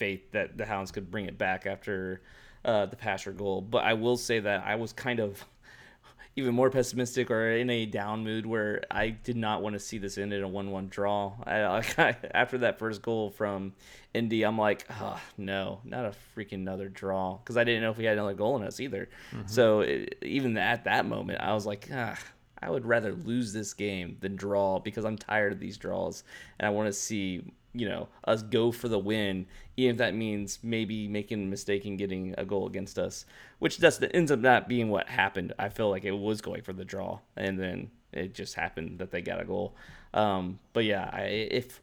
[0.00, 2.22] faith that the Hounds could bring it back after
[2.64, 5.44] uh, the Pasher goal, but I will say that I was kind of
[6.36, 9.98] even more pessimistic or in a down mood where I did not want to see
[9.98, 11.34] this end in a one-one draw.
[11.44, 11.60] I,
[11.98, 13.74] I, after that first goal from
[14.14, 17.98] Indy, I'm like, oh, no, not a freaking another draw because I didn't know if
[17.98, 19.10] we had another goal in us either.
[19.46, 22.18] So it, even at that moment, I was like, ah.
[22.62, 26.24] I would rather lose this game than draw because I'm tired of these draws
[26.58, 27.42] and I want to see,
[27.72, 29.46] you know, us go for the win,
[29.76, 33.24] even if that means maybe making a mistake and getting a goal against us,
[33.60, 35.54] which ends up not being what happened.
[35.58, 39.10] I feel like it was going for the draw, and then it just happened that
[39.10, 39.74] they got a goal.
[40.12, 41.80] Um, but yeah, I, if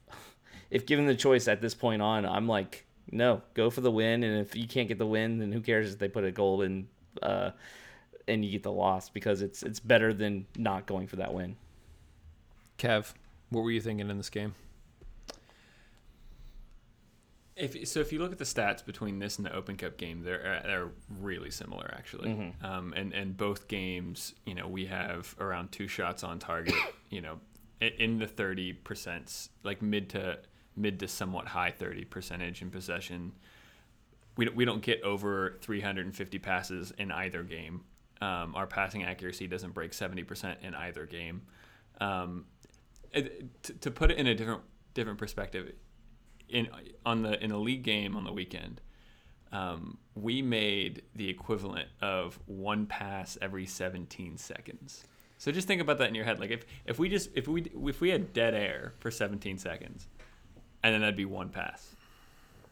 [0.69, 4.23] if given the choice at this point on, I'm like, no, go for the win,
[4.23, 6.61] and if you can't get the win, then who cares if they put a goal
[6.61, 6.87] in.
[7.21, 7.51] Uh,
[8.27, 11.55] and you get the loss because it's it's better than not going for that win.
[12.77, 13.13] Kev,
[13.49, 14.53] what were you thinking in this game?
[17.55, 20.21] If so, if you look at the stats between this and the Open Cup game,
[20.23, 22.29] they're uh, they're really similar actually.
[22.63, 26.75] Um, and and both games, you know, we have around two shots on target.
[27.09, 27.39] you know,
[27.81, 30.37] in the thirty percent, like mid to
[30.75, 33.31] mid to somewhat high thirty percentage in possession.
[34.35, 37.81] We don't, we don't get over 350 passes in either game.
[38.21, 41.43] Um, our passing accuracy doesn't break 70% in either game.
[42.01, 42.45] Um,
[43.11, 44.61] it, to, to put it in a different
[44.93, 45.73] different perspective,
[46.49, 46.67] in
[47.05, 48.81] on the in the league game on the weekend,
[49.51, 55.05] um, we made the equivalent of one pass every 17 seconds.
[55.37, 56.39] So just think about that in your head.
[56.39, 60.07] Like if, if we just if we if we had dead air for 17 seconds,
[60.83, 61.95] and then that'd be one pass,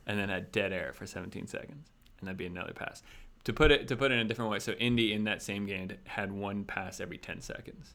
[0.08, 3.04] and then had dead air for 17 seconds, and that'd be another pass.
[3.46, 5.66] To put it to put it in a different way, so Indy in that same
[5.66, 7.94] game had one pass every 10 seconds.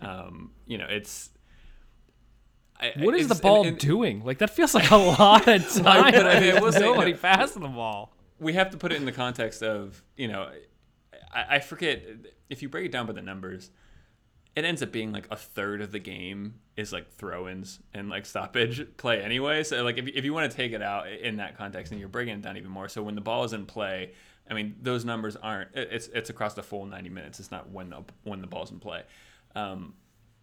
[0.00, 1.30] Um, you know, it's
[2.80, 4.24] I- What is the ball and- and doing?
[4.24, 6.12] Like that feels like a lot of time.
[6.12, 7.18] but I mean, will say, nobody no.
[7.18, 8.12] passing the ball.
[8.40, 10.50] we have to put it in the context of you know
[11.32, 12.02] I, I forget
[12.50, 13.70] if you break it down by the numbers
[14.56, 18.26] it ends up being like a third of the game is like throw-ins and like
[18.26, 21.56] stoppage play anyway so like if, if you want to take it out in that
[21.56, 24.12] context and you're breaking it down even more so when the ball is in play
[24.50, 27.90] i mean those numbers aren't it's it's across the full 90 minutes it's not when
[27.90, 29.02] the when the ball's in play
[29.56, 29.94] um,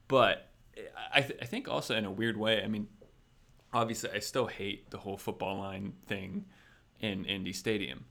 [0.07, 0.49] but
[1.13, 2.87] I, th- I think also in a weird way i mean
[3.73, 6.43] obviously I still hate the whole football line thing
[6.99, 8.03] in Indy Stadium,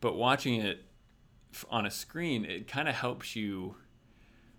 [0.00, 0.82] but watching it
[1.70, 3.76] on a screen, it kind of helps you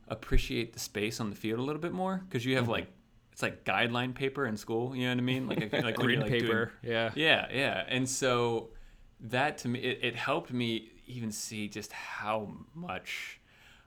[0.08, 2.88] appreciate the space on the field a little bit more because you have like
[3.32, 4.96] it's like guideline paper in school.
[4.96, 5.48] You know what I mean?
[5.48, 6.72] Like a, like Green like, doing- paper.
[6.84, 7.12] yeah.
[7.16, 7.84] yeah, yeah.
[7.88, 8.70] And so
[9.20, 13.40] that to me, it, it helped me even see just how much,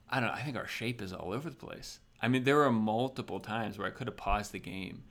[0.08, 2.00] I don't know, I think our shape is all over the place.
[2.20, 5.04] I mean, there were multiple times where I could have paused the game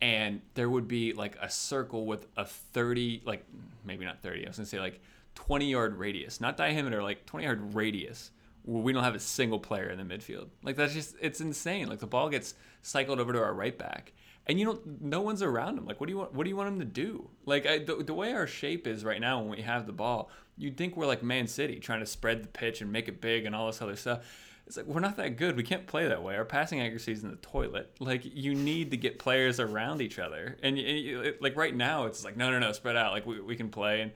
[0.00, 3.44] and there would be like a circle with a 30, like
[3.84, 5.00] maybe not 30, I was to say like
[5.34, 8.30] 20 yard radius, not diameter, like 20 yard radius
[8.64, 10.48] where we don't have a single player in the midfield.
[10.62, 11.88] Like that's just, it's insane.
[11.88, 14.12] Like the ball gets cycled over to our right back
[14.46, 16.56] and you don't no one's around him like what do you want what do you
[16.56, 19.48] want him to do like I, the, the way our shape is right now when
[19.50, 22.80] we have the ball you'd think we're like man city trying to spread the pitch
[22.80, 24.20] and make it big and all this other stuff
[24.66, 25.56] It's like we're not that good.
[25.56, 26.36] We can't play that way.
[26.36, 27.90] Our passing accuracy is in the toilet.
[28.00, 31.76] Like you need to get players around each other, and, you, you- it- like right
[31.76, 33.12] now, it's like no, no, no, spread out.
[33.12, 34.10] Like we, we can play, and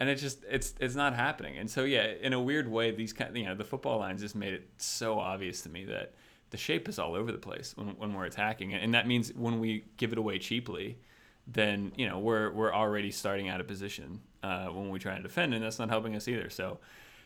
[0.00, 1.58] and it's just it's it's not happening.
[1.58, 4.34] And so yeah, in a weird way, these kind you know the football lines just
[4.34, 6.14] made it so obvious to me that
[6.50, 9.60] the shape is all over the place when when we're attacking, and that means when
[9.60, 10.98] we give it away cheaply,
[11.46, 15.22] then you know we're we're already starting out of position uh, when we try to
[15.22, 16.50] defend, and that's not helping us either.
[16.50, 16.78] So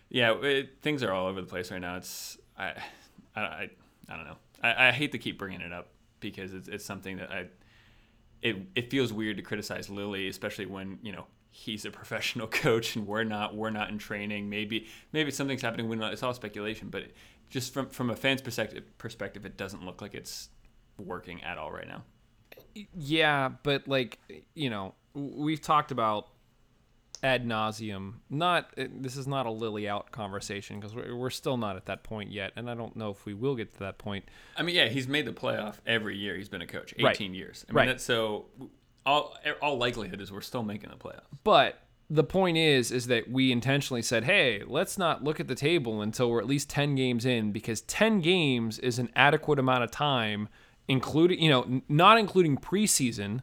[0.08, 1.96] yeah, it, things are all over the place right now.
[1.96, 2.74] It's I
[3.34, 3.70] I I,
[4.08, 4.36] I don't know.
[4.62, 5.88] I, I hate to keep bringing it up
[6.20, 7.46] because it's it's something that I
[8.42, 12.96] it it feels weird to criticize Lilley especially when you know he's a professional coach
[12.96, 13.54] and we're not.
[13.54, 14.50] We're not in training.
[14.50, 15.88] Maybe maybe something's happening.
[15.88, 16.08] We know.
[16.08, 17.04] It's all speculation, but
[17.48, 20.48] just from from a fan's perspective, perspective, it doesn't look like it's
[20.98, 22.02] working at all right now.
[22.94, 24.18] Yeah, but like
[24.54, 26.28] you know, we've talked about
[27.22, 28.14] ad nauseum.
[28.28, 31.86] Not uh, this is not a Lilley out conversation because we're, we're still not at
[31.86, 34.24] that point yet, and I don't know if we will get to that point.
[34.56, 36.36] I mean, yeah, he's made the playoff every year.
[36.36, 37.14] He's been a coach, Right.
[37.14, 37.64] eighteen years.
[37.68, 37.86] I mean, Right.
[37.86, 38.46] that's so
[39.06, 41.24] all er, all likelihood is we're still making the playoff.
[41.42, 45.54] But the point is, is that we intentionally said, hey, let's not look at the
[45.54, 49.84] table until we're at least 10 games in because 10 games is an adequate amount
[49.84, 50.48] of time,
[50.86, 53.40] including, you know, not including preseason,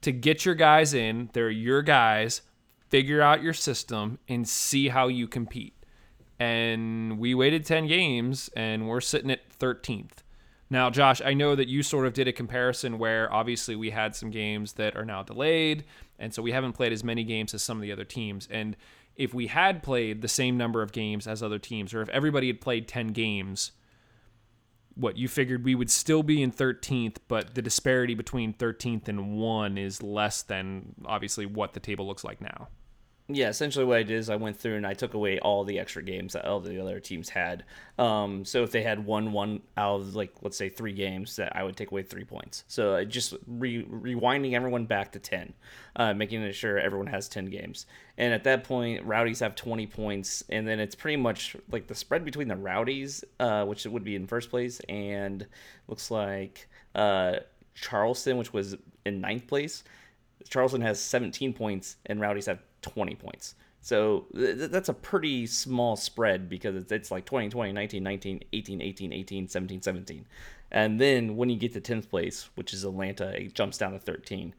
[0.00, 1.30] to get your guys in.
[1.32, 2.42] They're your guys,
[2.88, 5.74] figure out your system, and see how you compete.
[6.40, 10.21] And we waited 10 games and we're sitting at 13th.
[10.72, 14.16] Now, Josh, I know that you sort of did a comparison where obviously we had
[14.16, 15.84] some games that are now delayed,
[16.18, 18.48] and so we haven't played as many games as some of the other teams.
[18.50, 18.74] And
[19.14, 22.46] if we had played the same number of games as other teams, or if everybody
[22.46, 23.72] had played 10 games,
[24.94, 29.36] what you figured we would still be in 13th, but the disparity between 13th and
[29.36, 32.68] 1 is less than obviously what the table looks like now.
[33.34, 35.78] Yeah, essentially what I did is I went through and I took away all the
[35.78, 37.64] extra games that all the other teams had.
[37.98, 41.56] Um, so if they had won one out of like let's say three games, that
[41.56, 42.64] I would take away three points.
[42.68, 45.54] So just re- rewinding everyone back to ten,
[45.96, 47.86] uh, making sure everyone has ten games.
[48.18, 51.94] And at that point, Rowdies have twenty points, and then it's pretty much like the
[51.94, 55.46] spread between the Rowdies, uh, which would be in first place, and
[55.88, 57.36] looks like uh,
[57.74, 59.84] Charleston, which was in ninth place.
[60.48, 63.54] Charleston has 17 points and Rowdies have 20 points.
[63.80, 68.44] So th- that's a pretty small spread because it's, it's like 20, 20, 19, 19,
[68.52, 70.26] 18, 18, 18, 17, 17.
[70.70, 73.98] And then when you get to 10th place, which is Atlanta, it jumps down to
[73.98, 74.54] 13.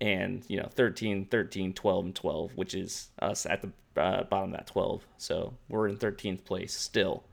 [0.00, 4.52] And, you know, 13, 13, 12, and 12, which is us at the uh, bottom
[4.52, 5.04] of that 12.
[5.18, 7.24] So we're in 13th place still.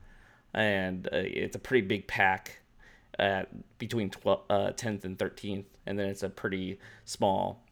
[0.52, 2.58] And uh, it's a pretty big pack
[3.20, 5.64] at between 12, uh, 10th and 13th.
[5.86, 7.62] And then it's a pretty small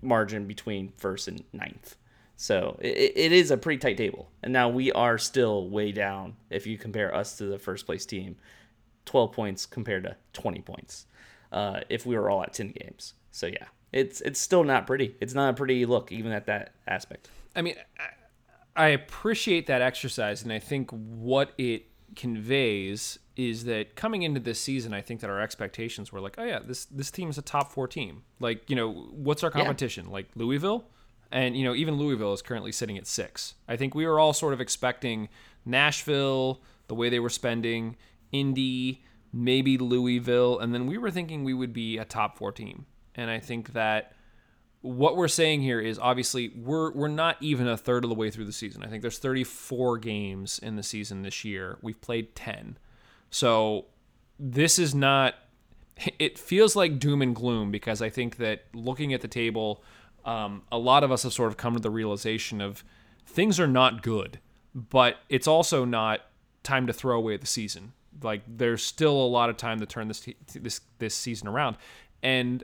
[0.00, 1.96] margin between first and ninth.
[2.40, 4.30] So it, it is a pretty tight table.
[4.44, 8.06] And now we are still way down if you compare us to the first place
[8.06, 8.36] team
[9.06, 11.06] 12 points compared to 20 points
[11.50, 13.14] uh, if we were all at 10 games.
[13.32, 15.16] So yeah, it's it's still not pretty.
[15.20, 17.28] It's not a pretty look even at that aspect.
[17.56, 18.12] I mean, I-
[18.76, 24.60] I appreciate that exercise, and I think what it conveys is that coming into this
[24.60, 27.42] season, I think that our expectations were like, oh yeah, this this team is a
[27.42, 28.22] top four team.
[28.38, 30.10] Like, you know, what's our competition?
[30.10, 30.84] Like Louisville,
[31.30, 33.54] and you know, even Louisville is currently sitting at six.
[33.68, 35.28] I think we were all sort of expecting
[35.64, 37.96] Nashville, the way they were spending,
[38.32, 42.86] Indy, maybe Louisville, and then we were thinking we would be a top four team.
[43.14, 44.12] And I think that
[44.80, 48.30] what we're saying here is obviously we're we're not even a third of the way
[48.30, 48.82] through the season.
[48.82, 51.78] I think there's 34 games in the season this year.
[51.82, 52.78] We've played 10.
[53.30, 53.86] So
[54.38, 55.34] this is not
[56.18, 59.82] it feels like doom and gloom because I think that looking at the table
[60.28, 62.84] um, a lot of us have sort of come to the realization of
[63.24, 64.38] things are not good,
[64.74, 66.20] but it's also not
[66.62, 67.94] time to throw away the season.
[68.22, 71.76] Like there's still a lot of time to turn this this this season around,
[72.22, 72.62] and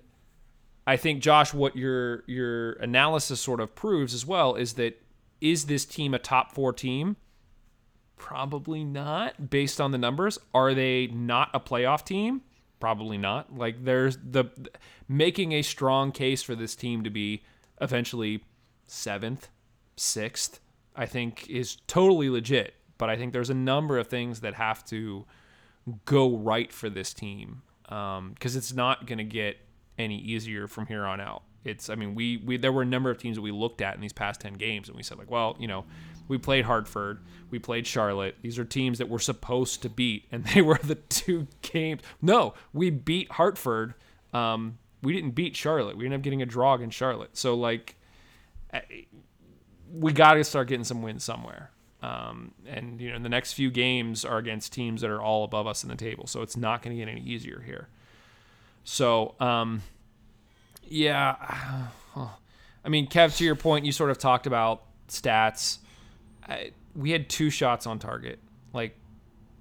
[0.86, 5.00] I think Josh, what your your analysis sort of proves as well is that
[5.40, 7.16] is this team a top four team?
[8.16, 10.38] Probably not, based on the numbers.
[10.52, 12.42] Are they not a playoff team?
[12.78, 13.56] Probably not.
[13.56, 14.50] Like there's the
[15.08, 17.42] making a strong case for this team to be
[17.80, 18.44] eventually
[18.86, 19.48] seventh,
[19.96, 20.60] sixth.
[20.96, 22.74] I think is totally legit.
[22.98, 25.26] But I think there's a number of things that have to
[26.04, 29.58] go right for this team because it's not going to get
[29.98, 31.42] any easier from here on out.
[31.64, 33.94] It's, I mean, we, we there were a number of teams that we looked at
[33.94, 35.86] in these past ten games, and we said like, well, you know,
[36.28, 37.20] we played Hartford,
[37.50, 38.36] we played Charlotte.
[38.42, 42.02] These are teams that we're supposed to beat, and they were the two games.
[42.20, 43.94] No, we beat Hartford.
[44.32, 45.96] Um, we didn't beat Charlotte.
[45.96, 47.36] We ended up getting a draw against Charlotte.
[47.36, 47.96] So like,
[49.92, 51.70] we got to start getting some wins somewhere.
[52.02, 55.66] Um, and you know the next few games are against teams that are all above
[55.66, 57.88] us in the table, so it's not going to get any easier here.
[58.82, 59.80] So um,
[60.82, 61.36] yeah,
[62.16, 65.78] I mean, Kev, to your point, you sort of talked about stats.
[66.46, 68.38] I, we had two shots on target,
[68.74, 68.98] like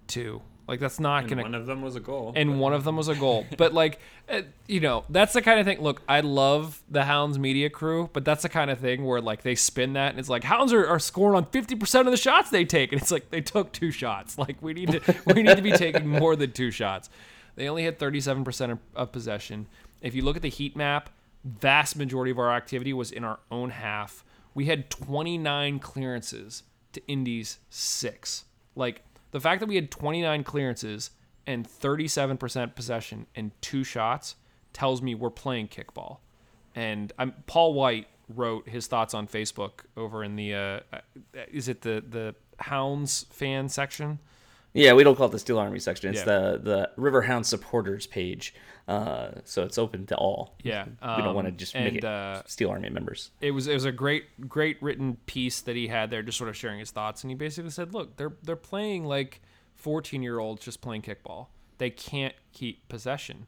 [0.08, 0.42] two.
[0.68, 1.42] Like that's not And gonna.
[1.44, 2.32] one of them was a goal.
[2.36, 3.46] and one of them was a goal.
[3.58, 4.00] But like,
[4.30, 5.82] uh, you know, that's the kind of thing.
[5.82, 9.42] Look, I love the Hounds media crew, but that's the kind of thing where like
[9.44, 12.18] they spin that and it's like Hounds are, are scoring on fifty percent of the
[12.18, 14.38] shots they take, and it's like they took two shots.
[14.38, 17.10] Like we need to we need to be taking more than two shots.
[17.56, 19.68] They only had thirty seven percent of possession.
[20.02, 21.10] If you look at the heat map,
[21.44, 24.24] vast majority of our activity was in our own half.
[24.56, 28.46] We had twenty nine clearances to Indy's six.
[28.76, 29.02] Like
[29.34, 31.10] the fact that we had 29 clearances
[31.48, 34.36] and 37% possession and two shots
[34.74, 36.20] tells me we're playing kickball.
[36.76, 40.80] And I'm Paul White wrote his thoughts on Facebook over in the uh,
[41.52, 44.20] is it the the Hounds fan section?
[44.74, 46.10] Yeah, we don't call it the Steel Army section.
[46.10, 46.26] It's Yeah.
[46.26, 48.54] the the Riverhound supporters page.
[48.88, 50.56] Uh, so it's open to all.
[50.64, 53.32] Yeah, we don't want to um, just make it uh, Steel Army members.
[53.40, 56.50] it was it was a great great written piece that he had there, just sort
[56.50, 57.24] of sharing his thoughts.
[57.24, 59.42] And he basically said, "Look, they're they're playing like
[59.76, 61.48] 14 year olds just playing kickball.
[61.78, 63.48] They can't keep possession,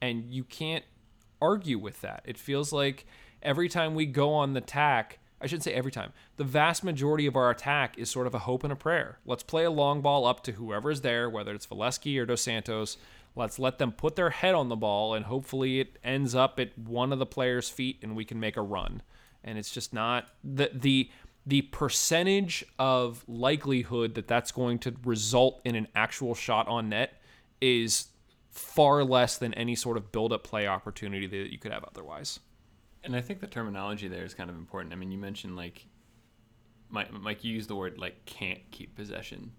[0.00, 0.84] and you can't
[1.40, 2.22] argue with that.
[2.24, 3.06] It feels like
[3.42, 6.12] every time we go on the tack." I shouldn't say every time.
[6.36, 9.18] The vast majority of our attack is sort of a hope and a prayer.
[9.26, 12.42] Let's play a long ball up to whoever is there, whether it's Valesky or Dos
[12.42, 12.96] Santos.
[13.34, 16.78] Let's let them put their head on the ball, and hopefully it ends up at
[16.78, 19.02] one of the players' feet, and we can make a run.
[19.42, 21.10] And it's just not the the
[21.44, 27.20] the percentage of likelihood that that's going to result in an actual shot on net
[27.60, 28.08] is
[28.50, 32.38] far less than any sort of build-up play opportunity that you could have otherwise.
[33.04, 34.92] And I think the terminology there is kind of important.
[34.92, 35.86] I mean, you mentioned like,
[36.88, 39.52] Mike, Mike you used the word like can't keep possession,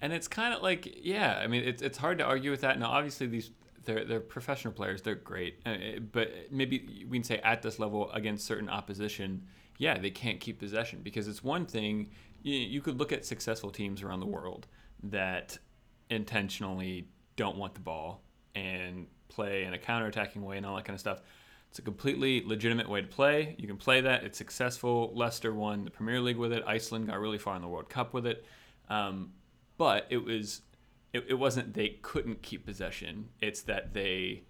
[0.00, 1.40] and it's kind of like yeah.
[1.42, 2.78] I mean, it's it's hard to argue with that.
[2.78, 3.50] Now, obviously, these
[3.84, 5.02] they're they're professional players.
[5.02, 9.46] They're great, uh, but maybe we can say at this level against certain opposition,
[9.78, 12.10] yeah, they can't keep possession because it's one thing.
[12.42, 14.66] You, you could look at successful teams around the world
[15.02, 15.58] that
[16.08, 18.22] intentionally don't want the ball
[18.54, 21.22] and play in a counterattacking way and all that kind of stuff.
[21.70, 23.54] It's a completely legitimate way to play.
[23.56, 24.24] You can play that.
[24.24, 25.12] It's successful.
[25.14, 26.64] Leicester won the Premier League with it.
[26.66, 28.44] Iceland got really far in the World Cup with it.
[28.88, 29.34] Um,
[29.78, 30.62] but it was,
[31.12, 33.28] it, it wasn't they couldn't keep possession.
[33.40, 34.42] It's that they,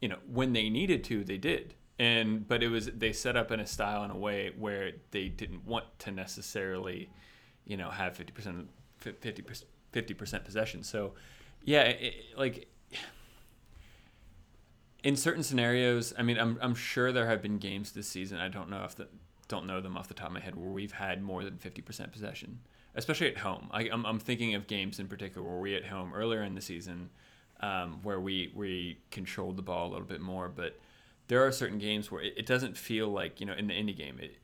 [0.00, 1.74] you know, when they needed to, they did.
[2.00, 5.28] And but it was they set up in a style in a way where they
[5.28, 7.08] didn't want to necessarily,
[7.64, 8.68] you know, have fifty percent,
[8.98, 10.82] fifty percent, fifty percent possession.
[10.82, 11.14] So,
[11.62, 12.66] yeah, it, like
[15.04, 18.40] in certain scenarios, I mean, I'm, I'm sure there have been games this season.
[18.40, 19.06] I don't know if the
[19.46, 22.10] don't know them off the top of my head where we've had more than 50%
[22.10, 22.60] possession,
[22.94, 23.68] especially at home.
[23.70, 26.62] I, I'm, I'm thinking of games in particular where we at home earlier in the
[26.62, 27.10] season
[27.60, 30.48] um, where we we controlled the ball a little bit more.
[30.48, 30.80] But
[31.28, 33.96] there are certain games where it, it doesn't feel like you know in the indie
[33.96, 34.38] game it,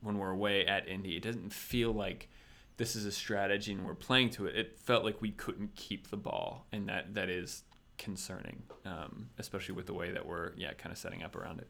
[0.00, 2.28] when we're away at Indy, it doesn't feel like
[2.76, 4.54] this is a strategy and we're playing to it.
[4.54, 7.64] It felt like we couldn't keep the ball, and that that is
[8.04, 11.68] concerning, um, especially with the way that we're yeah kind of setting up around it.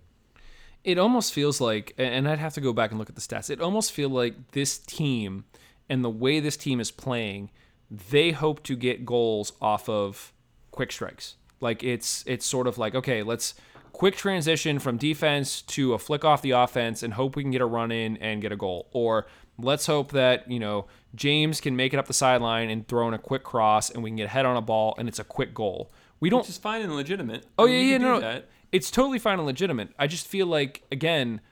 [0.82, 3.48] It almost feels like, and I'd have to go back and look at the stats.
[3.48, 5.44] It almost feel like this team
[5.88, 7.50] and the way this team is playing,
[7.90, 10.34] they hope to get goals off of
[10.72, 11.36] quick strikes.
[11.60, 13.54] Like it's it's sort of like okay, let's
[13.94, 17.62] quick transition from defense to a flick off the offense and hope we can get
[17.62, 18.88] a run in and get a goal.
[18.92, 19.26] Or
[19.56, 23.14] let's hope that, you know, James can make it up the sideline and throw in
[23.14, 25.54] a quick cross and we can get head on a ball and it's a quick
[25.54, 25.92] goal.
[26.24, 27.44] We don't Which is fine and legitimate.
[27.58, 28.20] Oh I mean, yeah, you yeah, no, no.
[28.20, 28.48] that.
[28.72, 29.90] It's totally fine and legitimate.
[29.98, 31.42] I just feel like again,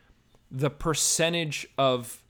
[0.50, 2.22] the percentage of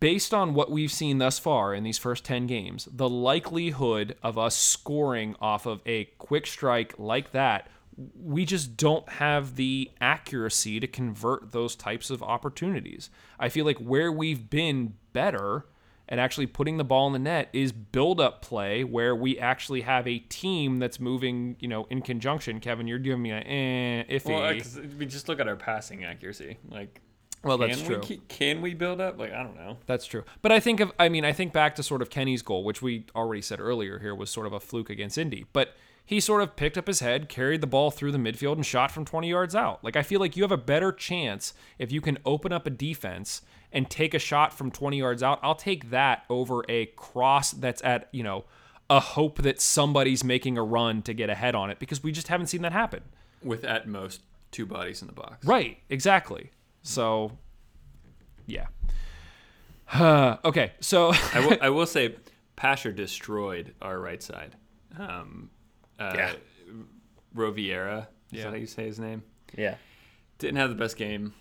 [0.00, 4.36] based on what we've seen thus far in these first 10 games, the likelihood of
[4.36, 7.68] us scoring off of a quick strike like that,
[8.20, 13.08] we just don't have the accuracy to convert those types of opportunities.
[13.38, 15.66] I feel like where we've been better
[16.08, 19.82] at actually putting the ball in the net is build up play where we actually
[19.82, 22.60] have a team that's moving, you know, in conjunction.
[22.60, 24.26] Kevin, you're giving me a eh, iffy.
[24.26, 26.58] Well, uh, we just look at our passing accuracy.
[26.68, 27.00] Like,
[27.44, 28.00] Well, that's true.
[28.00, 29.18] keep- can we build up?
[29.18, 29.78] Like, I don't know.
[29.86, 30.24] That's true.
[30.42, 32.82] But I think of I mean, I think back to sort of Kenny's goal, which
[32.82, 35.46] we already said earlier here was sort of a fluke against Indy.
[35.52, 35.74] But
[36.04, 38.90] he sort of picked up his head, carried the ball through the midfield and shot
[38.90, 39.82] from 20 yards out.
[39.84, 42.70] Like I feel like you have a better chance if you can open up a
[42.70, 43.42] defense
[43.72, 45.38] and take a shot from 20 yards out.
[45.42, 48.44] I'll take that over a cross that's at, you know,
[48.90, 52.28] a hope that somebody's making a run to get ahead on it because we just
[52.28, 53.02] haven't seen that happen.
[53.42, 54.20] With at most
[54.50, 55.46] two bodies in the box.
[55.46, 56.50] Right, exactly.
[56.82, 57.32] So,
[58.46, 58.66] yeah.
[60.44, 62.16] okay, so I will, I will say,
[62.56, 64.54] Pasher destroyed our right side.
[64.98, 65.50] Um,
[65.98, 66.32] uh, Yeah.
[67.34, 68.44] Roviera, is Yeah.
[68.44, 69.22] that how you say his name?
[69.56, 69.76] Yeah.
[70.38, 71.34] Didn't have the best game.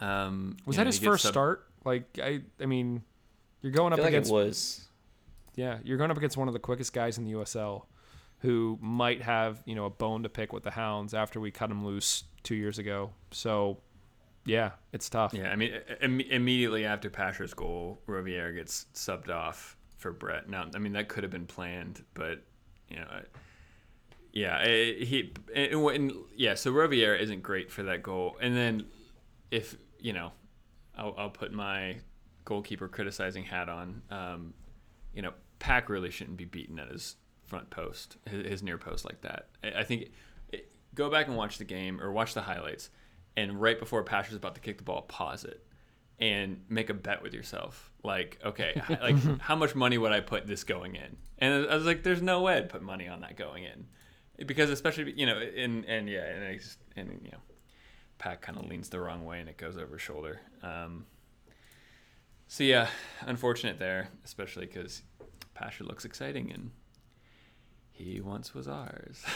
[0.00, 1.66] Um, was that know, his first sub- start?
[1.84, 3.02] Like I, I mean,
[3.60, 4.80] you're going I up feel like it against was.
[5.54, 7.84] yeah, you're going up against one of the quickest guys in the USL,
[8.40, 11.70] who might have you know a bone to pick with the Hounds after we cut
[11.70, 13.12] him loose two years ago.
[13.30, 13.78] So,
[14.46, 15.32] yeah, it's tough.
[15.34, 15.72] Yeah, I mean,
[16.02, 20.48] Im- immediately after Pasher's goal, Roviera gets subbed off for Brett.
[20.48, 22.42] Now, I mean, that could have been planned, but
[22.88, 23.22] you know, I-
[24.32, 26.54] yeah, he and, and yeah.
[26.54, 28.86] So Roviera isn't great for that goal, and then
[29.50, 30.32] if you know,
[30.96, 31.96] I'll, I'll put my
[32.44, 34.02] goalkeeper criticizing hat on.
[34.10, 34.54] Um,
[35.14, 37.16] you know, Pack really shouldn't be beaten at his
[37.46, 39.48] front post, his, his near post like that.
[39.62, 40.10] I, I think
[40.52, 42.90] it, go back and watch the game or watch the highlights,
[43.36, 45.64] and right before Pasher's about to kick the ball, pause it
[46.20, 47.90] and make a bet with yourself.
[48.02, 51.16] Like, okay, like how much money would I put this going in?
[51.38, 53.86] And I was like, there's no way I'd put money on that going in,
[54.46, 57.38] because especially you know, and and yeah, and I just, and you know,
[58.18, 60.40] Pack kind of leans the wrong way and it goes over shoulder.
[60.62, 61.06] Um,
[62.48, 62.88] so yeah,
[63.22, 65.02] unfortunate there, especially because
[65.54, 66.70] Pasher looks exciting and
[67.90, 69.22] he once was ours.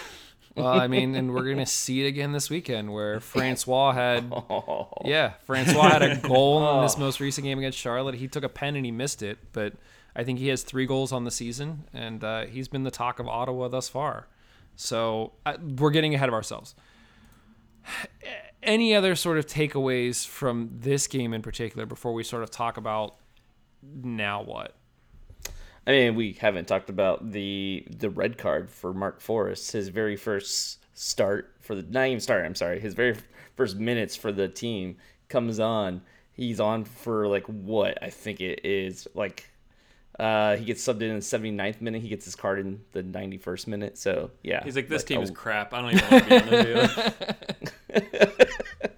[0.57, 4.89] Well, I mean, and we're gonna see it again this weekend where Francois had Oh.
[5.05, 8.17] Yeah, Francois had a goal in this most recent game against Charlotte.
[8.17, 9.75] He took a pen and he missed it, but
[10.17, 13.21] I think he has three goals on the season, and uh, he's been the talk
[13.21, 14.27] of Ottawa thus far.
[14.75, 16.75] So uh, we're getting ahead of ourselves.
[18.69, 22.77] Any other sort of takeaways from this game in particular before we sort of talk
[22.77, 23.15] about
[23.83, 24.75] now what?
[25.87, 29.73] I mean, we haven't talked about the the red card for Mark Forrest.
[29.73, 32.45] His very first start for the not even start.
[32.45, 32.79] I'm sorry.
[32.79, 33.17] His very
[33.57, 34.99] first minutes for the team
[35.31, 36.03] comes on.
[36.33, 39.51] He's on for like what I think it is like.
[40.19, 42.03] Uh, he gets subbed in in the 79th minute.
[42.03, 43.97] He gets his card in the 91st minute.
[43.97, 45.73] So yeah, He's like, this team a- is crap.
[45.73, 46.89] I don't even want to be on the
[47.29, 48.39] field.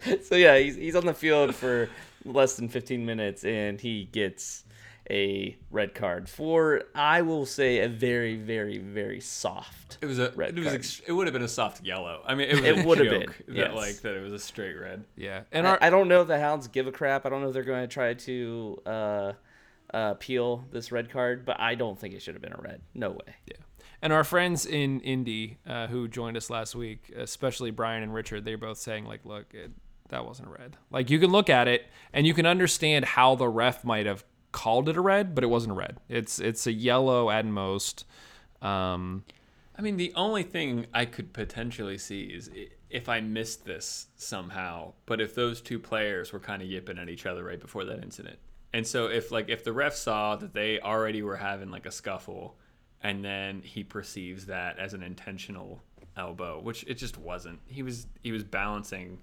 [0.23, 1.89] so yeah, he's, he's on the field for
[2.25, 4.65] less than 15 minutes and he gets
[5.09, 9.99] a red card for I will say a very very very soft.
[10.01, 10.31] It was a.
[10.31, 10.73] Red it was.
[10.73, 12.23] Ex- it would have been a soft yellow.
[12.25, 12.65] I mean, it was.
[12.65, 13.75] It a would have been, That yes.
[13.75, 15.05] like that it was a straight red.
[15.17, 17.27] Yeah, and I, our, I don't know if the Hounds give a crap.
[17.27, 19.33] I don't know if they're going to try to uh, uh,
[19.93, 22.81] appeal this red card, but I don't think it should have been a red.
[22.95, 23.35] No way.
[23.47, 23.57] Yeah.
[24.03, 28.45] And our friends in Indy uh, who joined us last week, especially Brian and Richard,
[28.45, 29.73] they're both saying, like, look, it,
[30.11, 30.77] that wasn't a red.
[30.91, 34.25] Like, you can look at it and you can understand how the ref might have
[34.53, 35.99] called it a red, but it wasn't a red.
[36.09, 38.05] It's it's a yellow at most.
[38.61, 39.25] Um,
[39.77, 42.51] I mean, the only thing I could potentially see is
[42.91, 47.09] if I missed this somehow, but if those two players were kind of yipping at
[47.09, 48.39] each other right before that incident.
[48.73, 51.91] And so if like if the ref saw that they already were having like a
[51.91, 52.57] scuffle
[53.03, 55.81] and then he perceives that as an intentional
[56.17, 57.61] elbow, which it just wasn't.
[57.67, 59.19] He was he was balancing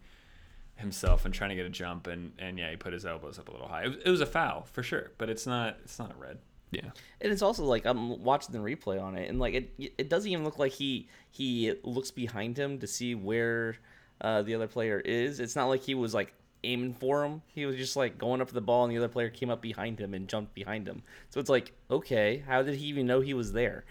[0.77, 3.49] himself and trying to get a jump and and yeah, he put his elbows up
[3.49, 3.83] a little high.
[3.83, 6.37] It was, it was a foul for sure, but it's not it's not a red.
[6.71, 6.89] yeah.
[7.21, 10.29] And it's also like I'm watching the replay on it, and like it it doesn't
[10.31, 13.77] even look like he he looks behind him to see where
[14.21, 15.39] uh, the other player is.
[15.39, 17.41] It's not like he was like aiming for him.
[17.53, 19.61] He was just like going up to the ball, and the other player came up
[19.61, 21.03] behind him and jumped behind him.
[21.29, 23.85] So it's like, okay, how did he even know he was there?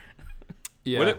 [0.84, 0.99] Yeah.
[1.01, 1.16] What if,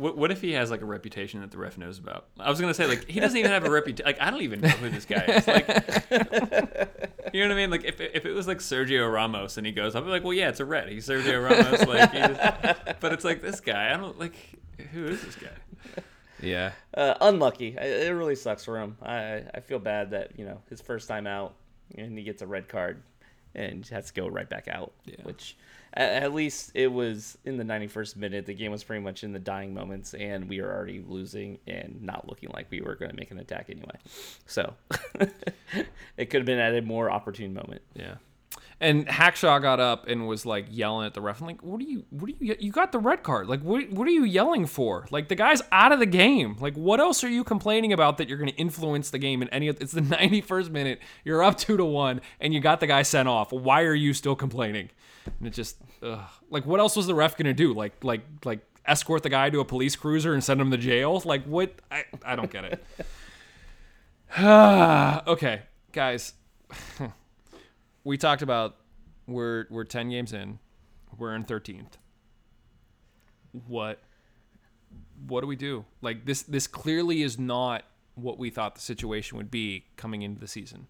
[0.00, 2.28] what, what if he has like a reputation that the ref knows about?
[2.38, 4.06] I was gonna say like he doesn't even have a reputation.
[4.06, 5.46] Like I don't even know who this guy is.
[5.46, 5.68] Like,
[7.34, 7.70] you know what I mean?
[7.70, 10.32] Like if, if it was like Sergio Ramos and he goes, I'll be like, well,
[10.32, 10.88] yeah, it's a red.
[10.88, 11.86] He's Sergio Ramos.
[11.86, 13.92] Like, he just, but it's like this guy.
[13.92, 14.34] I don't like
[14.92, 16.02] who is this guy?
[16.42, 16.72] yeah.
[16.94, 17.76] Uh, unlucky.
[17.76, 18.96] It really sucks for him.
[19.02, 21.54] I I feel bad that you know his first time out,
[21.96, 23.02] and he gets a red card,
[23.54, 24.92] and has to go right back out.
[25.04, 25.16] Yeah.
[25.22, 25.56] Which,
[25.94, 28.46] at, at least it was in the 91st minute.
[28.46, 32.02] The game was pretty much in the dying moments, and we were already losing and
[32.02, 33.96] not looking like we were going to make an attack anyway.
[34.46, 34.74] So
[36.16, 37.82] it could have been at a more opportune moment.
[37.94, 38.16] Yeah.
[38.82, 41.42] And Hackshaw got up and was like yelling at the ref.
[41.42, 43.46] I'm like, what are you, what are you, you got the red card.
[43.46, 45.06] Like, what, what are you yelling for?
[45.10, 46.56] Like, the guy's out of the game.
[46.58, 49.50] Like, what else are you complaining about that you're going to influence the game in
[49.50, 51.00] any it's the 91st minute.
[51.24, 53.52] You're up two to one and you got the guy sent off.
[53.52, 54.88] Why are you still complaining?
[55.26, 56.20] And it just, ugh.
[56.48, 57.74] like, what else was the ref going to do?
[57.74, 61.20] Like, like, like escort the guy to a police cruiser and send him to jail?
[61.26, 61.74] Like, what?
[61.90, 62.82] I, I don't get it.
[65.28, 65.62] okay,
[65.92, 66.32] guys
[68.04, 68.76] we talked about
[69.26, 70.58] we're we're 10 games in
[71.16, 71.92] we're in 13th
[73.66, 74.00] what
[75.26, 77.84] what do we do like this this clearly is not
[78.14, 80.86] what we thought the situation would be coming into the season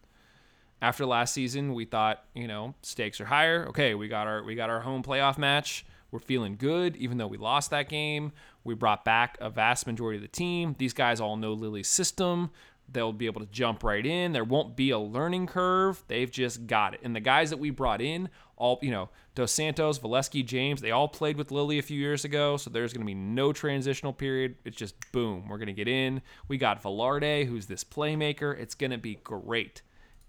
[0.83, 3.67] after last season, we thought, you know, stakes are higher.
[3.69, 5.85] Okay, we got our we got our home playoff match.
[6.11, 8.33] We're feeling good, even though we lost that game.
[8.65, 10.75] We brought back a vast majority of the team.
[10.79, 12.51] These guys all know Lilley's system.
[12.93, 14.33] They'll be able to jump right in.
[14.33, 16.03] There won't be a learning curve.
[16.09, 17.01] They've just got it.
[17.03, 20.91] And the guys that we brought in, all you know, Dos Santos, Valesky, James, they
[20.91, 22.57] all played with Lilley a few years ago.
[22.57, 24.57] So there's going to be no transitional period.
[24.65, 26.23] It's just boom, we're going to get in.
[26.49, 28.59] We got Velarde, who's this playmaker.
[28.59, 29.83] It's going to be great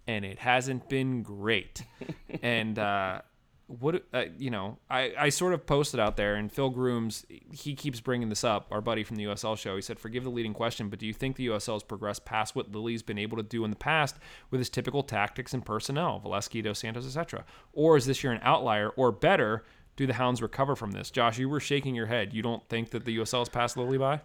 [0.08, 1.84] and it hasn't been great.
[2.42, 3.22] and uh,
[3.80, 7.76] what uh, you know, I, I sort of posted out there, and Phil Grooms he
[7.76, 8.68] keeps bringing this up.
[8.72, 11.14] Our buddy from the USL show, he said, "Forgive the leading question, but do you
[11.14, 14.18] think the USL has progressed past what Lilley's been able to do in the past
[14.50, 18.42] with his typical tactics and personnel, Valesky, Dos Santos, etc., or is this year an
[18.44, 19.64] outlier, or better?"
[19.98, 21.12] Do the Hounds recover from this?
[21.12, 22.34] Josh, you were shaking your head.
[22.34, 24.22] You don't think that the USL has passed Lilley by?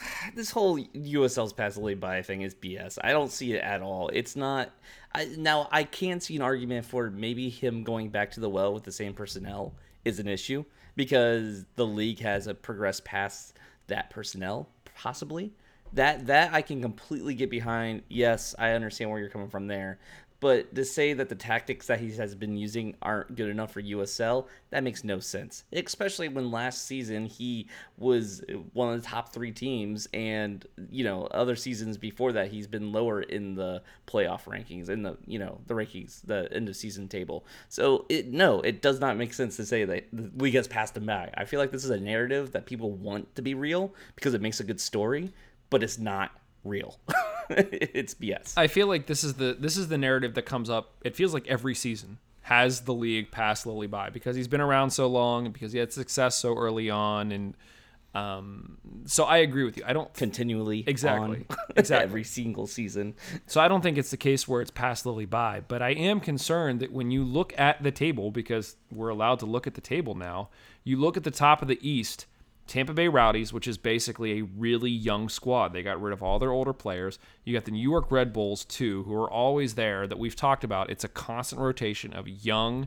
[0.34, 2.98] this whole USL's pass the lead by thing is BS.
[3.02, 4.08] I don't see it at all.
[4.12, 4.70] It's not.
[5.14, 8.74] I, now I can see an argument for maybe him going back to the well
[8.74, 9.74] with the same personnel
[10.04, 10.64] is an issue
[10.96, 15.52] because the league has progressed past that personnel possibly.
[15.94, 18.02] That that I can completely get behind.
[18.08, 19.98] Yes, I understand where you're coming from there.
[20.40, 23.82] But to say that the tactics that he has been using aren't good enough for
[23.82, 25.64] USL, that makes no sense.
[25.72, 31.26] Especially when last season he was one of the top three teams, and you know
[31.32, 35.60] other seasons before that he's been lower in the playoff rankings, in the you know
[35.66, 37.44] the rankings, the end of season table.
[37.68, 40.96] So it no, it does not make sense to say that the league has passed
[40.96, 41.32] him by.
[41.34, 44.40] I feel like this is a narrative that people want to be real because it
[44.40, 45.32] makes a good story,
[45.68, 46.30] but it's not
[46.64, 46.98] real.
[47.50, 48.54] it's BS.
[48.56, 50.94] I feel like this is the this is the narrative that comes up.
[51.02, 54.90] It feels like every season has the league pass Lilley by because he's been around
[54.90, 57.54] so long and because he had success so early on and
[58.14, 59.84] um, so I agree with you.
[59.86, 61.46] I don't continually exactly
[61.76, 63.14] exactly every single season.
[63.46, 66.20] So I don't think it's the case where it's passed Lilley by, but I am
[66.20, 69.80] concerned that when you look at the table because we're allowed to look at the
[69.80, 70.48] table now,
[70.84, 72.26] you look at the top of the East
[72.68, 75.72] Tampa Bay Rowdies, which is basically a really young squad.
[75.72, 77.18] They got rid of all their older players.
[77.44, 80.64] You got the New York Red Bulls, too, who are always there that we've talked
[80.64, 80.90] about.
[80.90, 82.86] It's a constant rotation of young.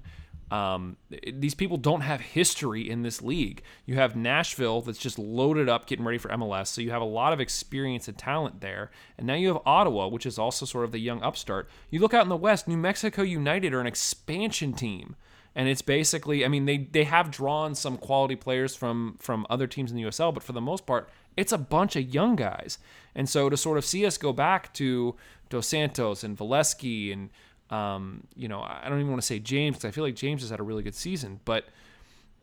[0.52, 0.98] Um,
[1.34, 3.64] these people don't have history in this league.
[3.86, 6.68] You have Nashville that's just loaded up, getting ready for MLS.
[6.68, 8.92] So you have a lot of experience and talent there.
[9.18, 11.70] And now you have Ottawa, which is also sort of the young upstart.
[11.90, 15.16] You look out in the West, New Mexico United are an expansion team
[15.56, 19.68] and it's basically I mean they they have drawn some quality players from from other
[19.68, 22.78] teams in the USL, but for the most part, it's a bunch of young guys.
[23.16, 25.16] And so to sort of see us go back to
[25.50, 27.30] Dos Santos and Valesky and
[27.70, 30.42] um, you know I don't even want to say James because I feel like James
[30.42, 31.66] has had a really good season, but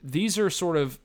[0.03, 0.99] these are sort of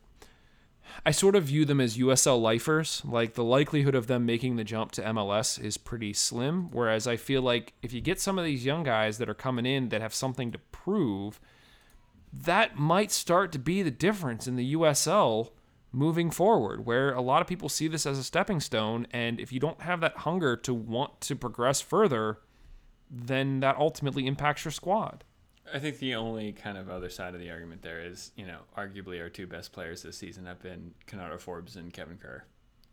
[1.05, 3.01] I sort of view them as USL lifers.
[3.05, 6.69] Like the likelihood of them making the jump to MLS is pretty slim.
[6.71, 9.65] Whereas I feel like if you get some of these young guys that are coming
[9.65, 11.39] in that have something to prove,
[12.33, 15.51] that might start to be the difference in the USL
[15.91, 19.05] moving forward, where a lot of people see this as a stepping stone.
[19.11, 22.39] And if you don't have that hunger to want to progress further,
[23.09, 25.23] then that ultimately impacts your squad.
[25.71, 28.59] I think the only kind of other side of the argument there is, you know,
[28.75, 32.43] arguably our two best players this season have been Kenardo Forbes and Kevin Kerr.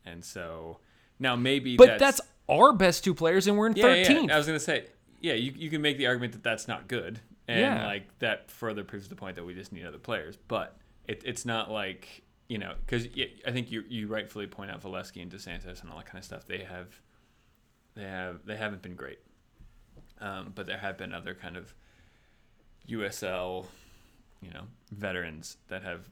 [0.04, 0.78] And so
[1.18, 4.28] now maybe But that's, that's our best two players and we're in yeah, 13th.
[4.28, 4.34] Yeah.
[4.34, 4.86] I was going to say,
[5.20, 7.20] yeah, you, you can make the argument that that's not good
[7.50, 7.86] and yeah.
[7.86, 10.36] like that further proves the point that we just need other players.
[10.48, 10.76] But
[11.08, 13.08] it, it's not like you know because
[13.46, 16.18] I think you you rightfully point out Valesky and Dos Santos and all that kind
[16.18, 16.46] of stuff.
[16.46, 16.88] They have
[17.94, 19.18] they have they haven't been great,
[20.20, 21.74] um, but there have been other kind of
[22.88, 23.66] USL
[24.40, 26.08] you know veterans that have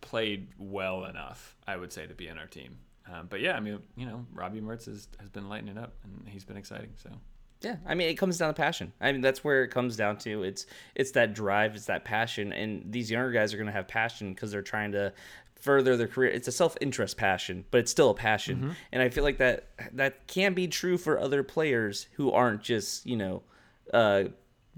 [0.00, 2.78] played well enough, I would say, to be in our team.
[3.12, 5.94] Um, but yeah, I mean, you know, Robbie Mertz has, has been lighting it up,
[6.02, 6.90] and he's been exciting.
[6.96, 7.10] So
[7.66, 8.92] yeah, I mean, it comes down to passion.
[9.00, 10.44] I mean, that's where it comes down to.
[10.44, 13.88] It's it's that drive, it's that passion, and these younger guys are going to have
[13.88, 15.12] passion because they're trying to
[15.56, 16.30] further their career.
[16.30, 18.70] It's a self-interest passion, but it's still a passion, mm-hmm.
[18.92, 23.04] and I feel like that that can be true for other players who aren't just
[23.04, 23.42] you know.
[23.92, 24.24] Uh,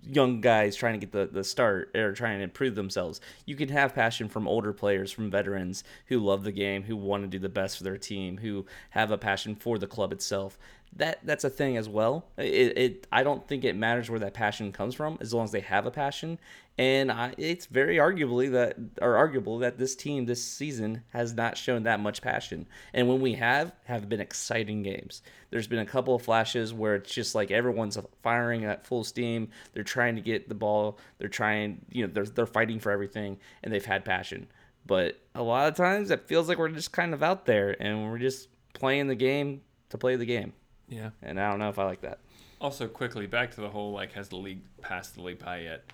[0.02, 3.20] young guys trying to get the, the start or trying to improve themselves.
[3.46, 7.24] You can have passion from older players, from veterans who love the game, who want
[7.24, 10.56] to do the best for their team, who have a passion for the club itself
[10.96, 12.26] that that's a thing as well.
[12.36, 15.52] It, it I don't think it matters where that passion comes from as long as
[15.52, 16.38] they have a passion.
[16.78, 21.58] And I, it's very arguably that or arguable that this team this season has not
[21.58, 22.68] shown that much passion.
[22.94, 25.22] And when we have, have been exciting games.
[25.50, 29.48] There's been a couple of flashes where it's just like everyone's firing at full steam.
[29.72, 30.98] They're trying to get the ball.
[31.18, 34.46] They're trying, you know, they're they're fighting for everything, and they've had passion.
[34.86, 38.10] But a lot of times it feels like we're just kind of out there and
[38.10, 39.60] we're just playing the game
[39.90, 40.52] to play the game.
[40.88, 41.10] Yeah.
[41.22, 42.20] And I don't know if I like that.
[42.60, 45.84] Also, quickly back to the whole like, has the league passed the league by yet?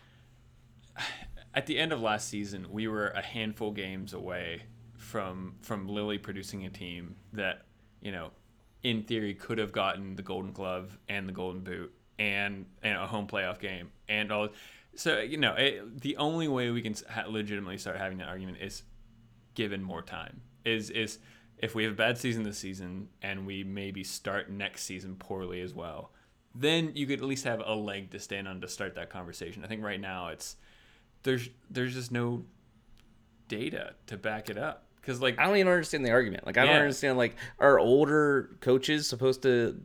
[1.55, 4.62] At the end of last season, we were a handful games away
[4.97, 7.66] from from Lilley producing a team that
[8.01, 8.30] you know,
[8.82, 13.07] in theory, could have gotten the Golden Glove and the Golden Boot and and a
[13.07, 14.49] home playoff game and all.
[14.95, 18.59] So you know, it, the only way we can ha- legitimately start having that argument
[18.61, 18.82] is
[19.55, 20.40] given more time.
[20.64, 21.18] Is is
[21.65, 25.62] if we have a bad season this season and we maybe start next season poorly
[25.62, 26.11] as well,
[26.55, 29.65] then you could at least have a leg to stand on to start that conversation.
[29.65, 30.57] I think right now it's
[31.23, 32.45] there's there's just no
[33.49, 36.45] data to back it up because like I don't even understand the argument.
[36.45, 37.17] Like I don't understand.
[37.17, 39.81] Like are older coaches supposed to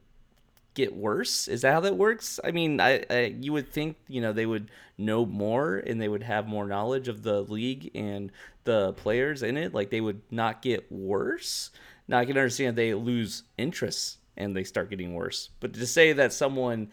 [0.80, 1.48] get worse?
[1.48, 2.40] Is that how that works?
[2.44, 6.08] I mean, I, I you would think you know they would know more and they
[6.08, 8.32] would have more knowledge of the league and
[8.64, 9.74] the players in it.
[9.74, 11.72] Like they would not get worse.
[12.08, 15.50] Now I can understand they lose interest and they start getting worse.
[15.60, 16.90] But to say that someone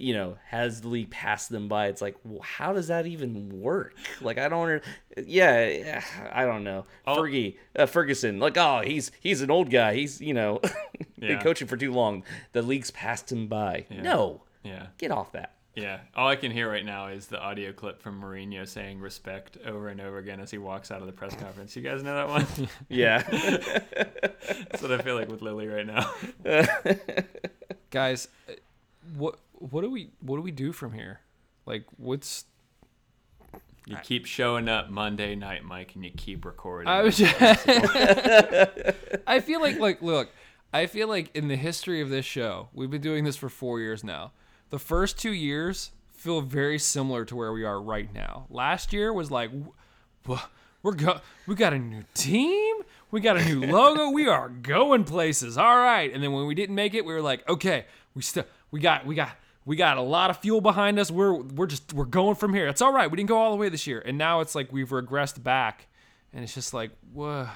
[0.00, 3.60] you know has the league passed them by it's like well, how does that even
[3.60, 4.82] work like i don't under-
[5.26, 7.16] yeah yeah, i don't know Oh.
[7.16, 10.58] fergie uh, ferguson like oh he's he's an old guy he's you know
[11.18, 11.42] been Yeah.
[11.42, 16.00] coaching for too long the league's passed him by no yeah get off that yeah
[16.16, 19.88] all I can hear right now is the audio clip from Mourinho saying respect over
[19.88, 21.76] and over again as he walks out of the press conference.
[21.76, 22.46] You guys know that one?
[22.88, 23.22] yeah
[24.02, 26.12] That's what I feel like with Lilley right now.
[27.90, 28.52] Guys, uh,
[29.16, 31.20] what what do we what do we do from here?
[31.66, 32.46] Like, what's
[33.86, 36.88] You keep showing up Monday night, Mike, and you keep recording.
[36.88, 37.34] I was just,
[39.26, 40.30] I feel like like look,
[40.72, 43.80] I feel like in the history of this show, we've been doing this for 4
[43.80, 44.32] years now.
[44.70, 48.46] The first 2 years feel very similar to where we are right now.
[48.50, 49.50] Last year was like
[50.82, 52.76] we're go we got a new team,
[53.10, 55.58] we got a new logo, we are going places.
[55.58, 56.12] All right.
[56.12, 59.06] And then when we didn't make it, we were like, okay, we still we got
[59.06, 59.30] we got
[59.70, 61.12] we got a lot of fuel behind us.
[61.12, 62.66] We're we're just we're going from here.
[62.66, 63.08] It's all right.
[63.08, 64.02] We didn't go all the way this year.
[64.04, 65.86] And now it's like we've regressed back.
[66.32, 67.46] And it's just like, whoa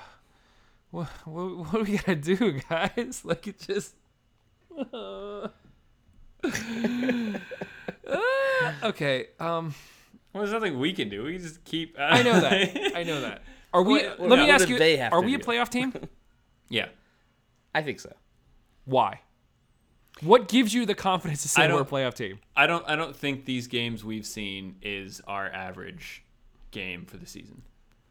[0.94, 3.22] what, what, what do we gotta do, guys?
[3.24, 3.94] Like it just.
[8.84, 9.28] Okay.
[9.40, 9.74] Um,
[10.32, 11.24] well, there's nothing we can do.
[11.24, 11.96] We can just keep.
[11.98, 12.92] I know that.
[12.96, 13.42] I know that.
[13.72, 14.04] Are we?
[14.04, 14.78] What- let me ask you.
[14.78, 15.92] they have Are to we a playoff team?
[16.68, 16.88] yeah.
[17.74, 18.12] i think so
[18.84, 19.20] Why?
[20.22, 22.38] What gives you the confidence to say we're a playoff team?
[22.56, 22.84] I don't.
[22.88, 26.22] I don't think these games we've seen is our average
[26.70, 27.62] game for the season.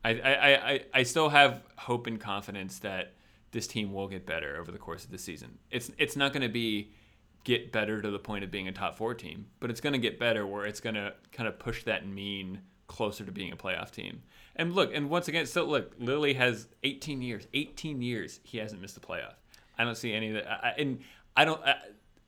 [0.05, 3.13] I, I, I- I, still have hope and confidence that
[3.51, 5.57] this team will get better over the course of the season.
[5.71, 6.91] It's it's not going to be
[7.45, 9.99] get better to the point of being a top four team, but it's going to
[9.99, 13.55] get better where it's going to kind of push that mean closer to being a
[13.57, 14.21] playoff team.
[14.57, 17.47] And look, and once again, so look, Lilley has 18 years.
[17.53, 19.33] 18 years he hasn't missed a playoff.
[19.77, 20.47] I don't see any of that.
[20.65, 20.99] I- and
[21.35, 21.61] I don't.
[21.63, 21.75] I,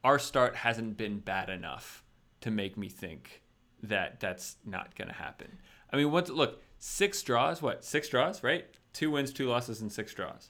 [0.03, 2.03] our start hasn't been bad enough
[2.41, 3.41] to make me think
[3.84, 5.58] that that's not going to happen.
[5.91, 7.62] I mean, what's look six draws?
[7.62, 8.43] What six draws?
[8.43, 8.66] Right?
[8.93, 10.49] Two wins, two losses, and six draws.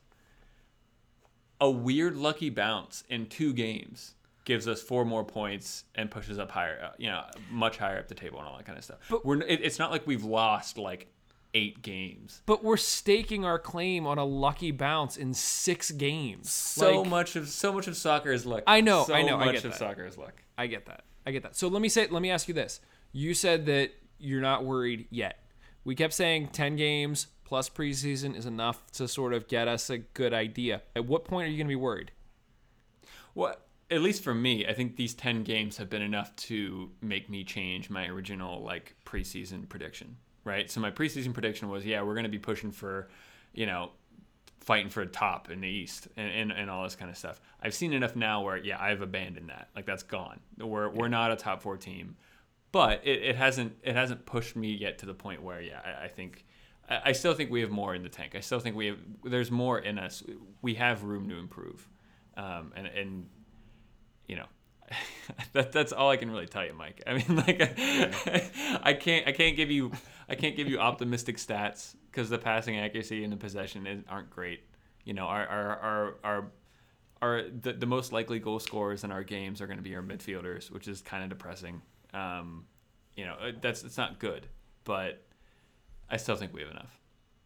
[1.62, 6.52] A weird lucky bounce in two games gives us four more points and pushes up
[6.52, 9.00] higher, uh, you know, much higher up the table and all that kind of stuff.
[9.10, 11.08] But we're it, it's not like we've lost like
[11.56, 12.42] eight games.
[12.46, 16.52] But we're staking our claim on a lucky bounce in six games.
[16.52, 18.64] So Like, much of so much of soccer is luck.
[18.68, 19.80] I know, So I know, I much get of that.
[19.80, 20.44] soccer is luck.
[20.58, 21.06] I get that.
[21.26, 21.56] I get that.
[21.56, 22.80] So let me say, let me ask you this.
[23.12, 25.40] You said that you're not worried yet.
[25.84, 29.98] We kept saying 10 games plus preseason is enough to sort of get us a
[30.00, 30.82] good idea.
[30.96, 32.12] At what point are you going to be worried?
[33.34, 33.56] Well,
[33.92, 37.44] at least for me, I think these 10 games have been enough to make me
[37.44, 40.72] change my original like preseason prediction, right?
[40.72, 43.10] So my preseason prediction was, yeah, we're going to be pushing for,
[43.54, 43.92] you know,
[44.62, 47.42] fighting for a top in the East and, and, and all this kind of stuff.
[47.62, 49.68] I've seen enough now where, yeah, I've abandoned that.
[49.76, 50.40] Like that's gone.
[50.58, 52.16] We're, we're not a top four team,
[52.72, 56.06] but it, it hasn't, it hasn't pushed me yet to the point where, yeah, I,
[56.06, 56.46] I think,
[56.90, 58.34] I I still think we have more in the tank.
[58.36, 60.24] I still think we have, there's more in us.
[60.62, 61.88] We have room to improve.
[62.38, 63.30] Um, and, and,
[64.28, 64.48] you know,
[65.54, 67.02] that that's all I can really tell you, Mike.
[67.08, 67.62] I mean, like,
[68.84, 69.92] I can't I can't give you
[70.30, 74.30] I can't give you optimistic stats because the passing accuracy and the possession is, aren't
[74.30, 74.62] great.
[75.04, 76.46] You know, our our our our,
[77.22, 80.04] our the, the most likely goal scorers in our games are going to be our
[80.04, 81.82] midfielders, which is kind of depressing.
[82.14, 82.66] Um,
[83.16, 84.48] you know, that's it's not good,
[84.84, 85.24] but
[86.10, 87.00] I still think we have enough.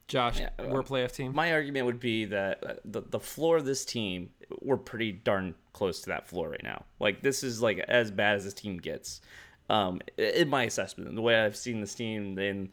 [0.10, 1.34] Josh, Yeah, we're a playoff team.
[1.36, 5.53] My argument would be that uh, the the floor of this team, we're pretty darn
[5.72, 6.84] close to that floor right now.
[6.99, 9.22] Like this is like as bad as this team gets,
[9.70, 11.16] um, in my assessment.
[11.16, 12.70] The way I've seen this team and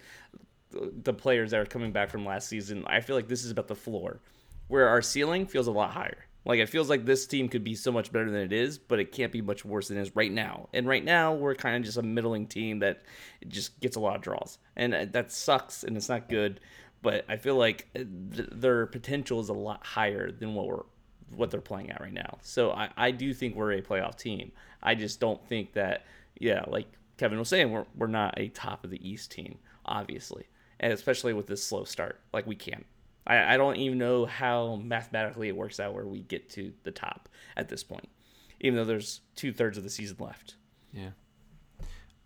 [0.73, 3.69] the players that are coming back from last season, I feel like this is about
[3.69, 4.21] the floor,
[4.69, 6.25] where our ceiling feels a lot higher.
[6.47, 8.99] Like it feels like this team could be so much better than it is, but
[9.01, 10.69] it can't be much worse than it is right now.
[10.73, 13.03] And right now we're kind of just a middling team that
[13.49, 16.61] just gets a lot of draws, and uh, that sucks and it's not good.
[17.03, 18.01] But I feel like uh,
[18.35, 20.83] th- their potential is a lot higher than what we're
[21.35, 22.39] what they're playing at right now.
[22.43, 24.53] So I, I do think we're a playoff team.
[24.83, 26.05] I just don't think that
[26.39, 26.87] yeah, like
[27.17, 30.47] Kevin was saying, we're we're not a top of the East team, obviously,
[30.81, 32.87] and especially with this slow start, like we can't.
[33.27, 36.93] I, I don't even know how mathematically it works out where we get to the
[36.93, 38.09] top at this point,
[38.61, 40.57] even though there's two thirds of the season left.
[40.93, 41.11] Yeah.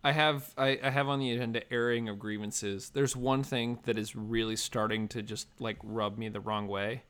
[0.03, 2.91] I have I, I have on the agenda airing of grievances.
[2.91, 7.03] There's one thing that is really starting to just like rub me the wrong way.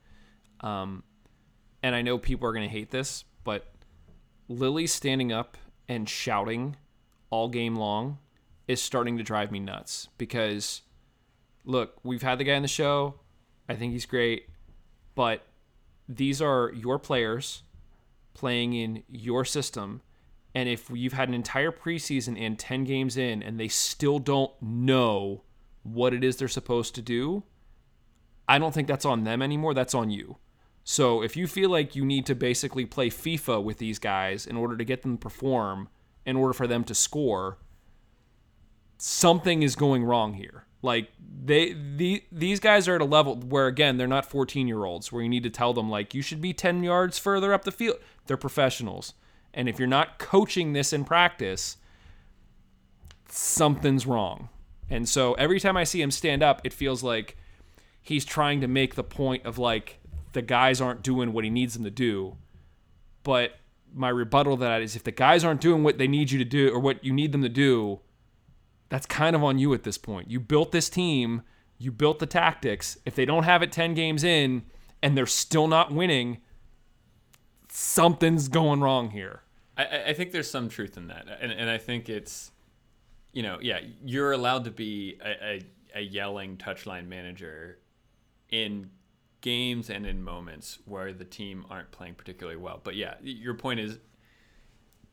[0.61, 1.05] Um
[1.83, 3.73] and I know people are gonna hate this, but
[4.49, 5.57] Lilley standing up
[5.89, 6.77] and shouting
[7.31, 8.19] all game long
[8.67, 10.83] is starting to drive me nuts because
[11.65, 13.15] look, we've had the guy in the show.
[13.69, 14.49] I think he's great,
[15.15, 15.47] but
[16.09, 17.63] these are your players
[18.35, 20.03] playing in your system.
[20.55, 24.51] And if you've had an entire preseason and 10 games in and they still don't
[24.61, 25.45] know
[25.83, 27.45] what it is they're supposed to do,
[28.49, 29.75] I don't think that's on them anymore.
[29.75, 30.39] That's on you.
[30.83, 34.57] So if you feel like you need to basically play FIFA with these guys in
[34.57, 35.89] order to get them to perform,
[36.27, 37.59] in order for them to score,
[38.99, 40.65] something is going wrong here.
[40.83, 44.85] Like they the these guys are at a level where again they're not 14 year
[44.85, 47.65] olds where you need to tell them like you should be 10 yards further up
[47.65, 47.99] the field.
[48.27, 49.13] They're professionals.
[49.53, 51.77] And if you're not coaching this in practice,
[53.29, 54.49] something's wrong.
[54.89, 57.37] And so every time I see him stand up, it feels like
[58.03, 60.01] he's trying to make the point of like
[60.33, 62.37] the guys aren't doing what he needs them to do.
[63.23, 63.53] But
[63.93, 66.45] my rebuttal to that is if the guys aren't doing what they need you to
[66.45, 68.01] do or what you need them to do,
[68.89, 70.31] that's kind of on you at this point.
[70.31, 71.43] You built this team,
[71.79, 72.99] you built the tactics.
[73.05, 74.65] If they don't have it 10 games in
[75.03, 76.39] and they're still not winning,
[77.71, 79.43] something's going wrong here.
[79.77, 82.53] I, I think there's some truth in that, and and I think it's,
[83.33, 85.63] you know, yeah, you're allowed to be a, a,
[85.97, 87.79] a yelling touchline manager
[88.51, 88.91] in
[89.41, 92.81] games and in moments where the team aren't playing particularly well.
[92.83, 93.99] But yeah, your point is,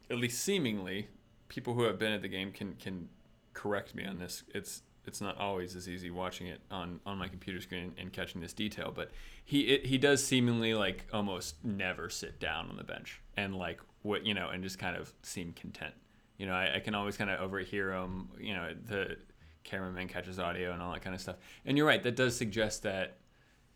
[0.09, 1.07] at least seemingly,
[1.47, 3.09] people who have been at the game can can
[3.53, 4.43] correct me on this.
[4.53, 8.41] It's it's not always as easy watching it on, on my computer screen and catching
[8.41, 9.11] this detail, but
[9.45, 13.79] he it, he does seemingly like almost never sit down on the bench and like
[14.03, 15.93] what you know and just kind of seem content.
[16.37, 18.29] You know, I, I can always kind of overhear him.
[18.39, 19.17] You know, the
[19.63, 21.37] cameraman catches audio and all that kind of stuff.
[21.65, 23.17] And you're right, that does suggest that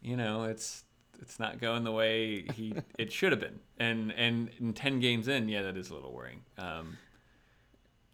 [0.02, 0.84] you know it's
[1.22, 3.60] it's not going the way he it should have been.
[3.80, 6.42] And and in ten games in, yeah, that is a little worrying.
[6.58, 6.98] Um,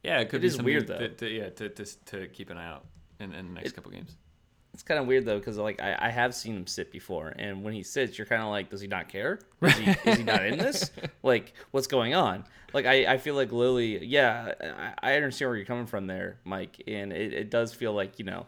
[0.03, 1.07] yeah, it could It be is weird, to- though.
[1.07, 2.85] To, yeah, to, to to keep an eye out
[3.19, 4.15] in, in the next It- couple games.
[4.73, 7.63] It's kind of weird though, because like I, I have seen him sit before, and
[7.63, 9.39] when he sits, you're kind of like, does he not care?
[9.63, 10.91] Is he, is he not in this?
[11.23, 12.43] Like, what's going on?
[12.73, 14.05] Like, I, I feel like Lilley.
[14.05, 14.53] Yeah,
[15.01, 18.19] I, I understand where you're coming from there, Mike, and it, it does feel like
[18.19, 18.45] you know,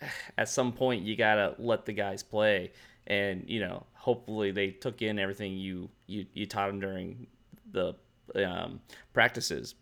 [0.38, 2.72] at some point you gotta let the guys play,
[3.06, 7.28] and you know, hopefully they took in everything you you you taught them during
[7.70, 7.94] the
[8.34, 8.80] um,
[9.12, 9.76] practices.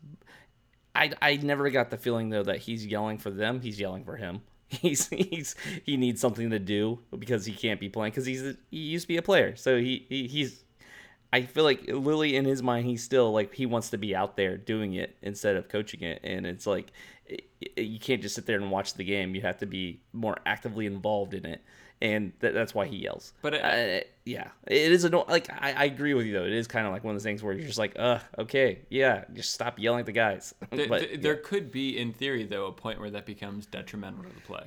[0.96, 3.60] I, I never got the feeling though that he's yelling for them.
[3.60, 4.40] He's yelling for him.
[4.68, 8.56] He's he's he needs something to do because he can't be playing because he's a,
[8.68, 9.54] he used to be a player.
[9.54, 10.64] So he, he he's
[11.32, 14.36] I feel like Lilley in his mind he's still like he wants to be out
[14.36, 16.92] there doing it instead of coaching it, and it's like
[17.26, 19.34] it, it- you can't just sit there and watch the game.
[19.34, 21.62] You have to be more actively involved in it,
[22.02, 23.32] and that, that's why he yells.
[23.42, 26.44] But it- uh, yeah, it is anno- like I, I agree with you though.
[26.44, 28.80] It is kind of like one of those things where you're just like, ugh, okay,
[28.90, 30.54] yeah, just stop yelling at the guys.
[30.70, 34.24] There, but there- there could be, in theory, though, a point where that becomes detrimental
[34.24, 34.64] to the play.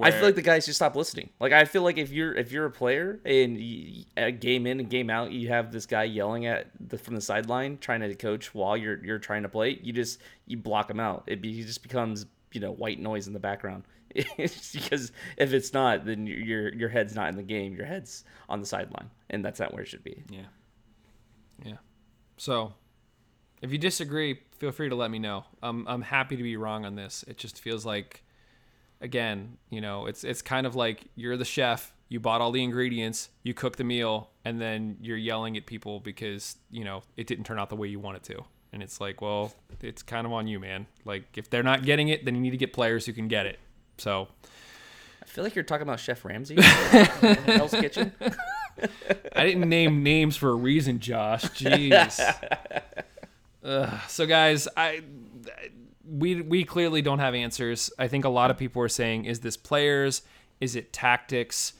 [0.00, 1.30] I feel like the guys just stop listening.
[1.40, 4.78] Like I feel like if you're if you're a player and you, a game in
[4.78, 8.14] and game out, you have this guy yelling at the from the sideline trying to
[8.14, 9.80] coach while you're you're trying to play.
[9.82, 11.24] You just you block him out.
[11.26, 13.82] It, be, it just becomes you know white noise in the background.
[14.36, 17.74] Because if it's not, then your your your head's not in the game.
[17.74, 20.22] Your head's on the sideline, and that's not where it should be.
[20.30, 20.42] yeah.
[21.64, 21.76] Yeah.
[22.38, 22.72] So,
[23.60, 25.44] if you disagree, feel free to let me know.
[25.62, 27.24] I'm I'm happy to be wrong on this.
[27.28, 28.22] It just feels like,
[29.00, 31.92] again, you know, it's it's kind of like you're the chef.
[32.08, 36.00] You bought all the ingredients, you cook the meal, and then you're yelling at people
[36.00, 38.44] because you know it didn't turn out the way you want it to.
[38.72, 39.52] And it's like, well,
[39.82, 40.86] it's kind of on you, man.
[41.04, 43.46] Like if they're not getting it, then you need to get players who can get
[43.46, 43.58] it.
[44.00, 44.28] So
[45.22, 48.12] I feel like you're talking about Chef Ramsay, Hell's Kitchen.
[49.36, 51.44] I didn't name names for a reason, Josh.
[51.54, 52.18] Jeez.
[53.62, 54.00] Ugh.
[54.08, 55.02] so guys, I
[56.08, 57.90] we we clearly don't have answers.
[57.98, 60.22] I think a lot of people are saying, is this players?
[60.60, 61.74] Is it tactics?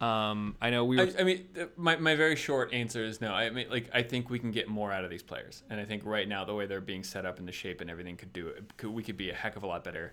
[0.00, 1.04] Um, I know we were.
[1.04, 1.46] I, I mean,
[1.76, 3.32] my, my very short answer is no.
[3.32, 5.84] I mean, like I think we can get more out of these players, and I
[5.84, 8.32] think right now the way they're being set up and the shape and everything could
[8.32, 8.76] do it.
[8.76, 10.12] Could, we could be a heck of a lot better.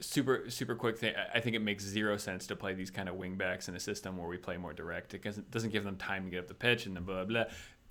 [0.00, 1.14] Super super quick thing.
[1.34, 4.16] I- think it makes zero sense to play these kind of wingbacks in a system
[4.16, 5.12] where we play more direct.
[5.12, 7.44] It doesn't doesn't give them time to get up the pitch and then blah blah.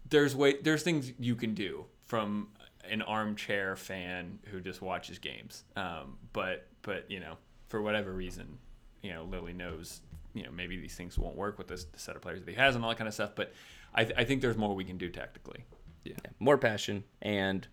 [0.09, 2.49] There's way there's things you can do from
[2.89, 5.63] an armchair fan who just watches games.
[5.75, 8.57] Um, but but you know for whatever reason,
[9.03, 10.01] you know Lilley knows
[10.33, 12.75] you know maybe these things won't work with this set of players that he has
[12.75, 13.31] and all that kind of stuff.
[13.35, 13.53] But
[13.93, 15.65] I, th- I think there's more we can do tactically.
[16.05, 16.15] Yeah.
[16.39, 17.67] More passion and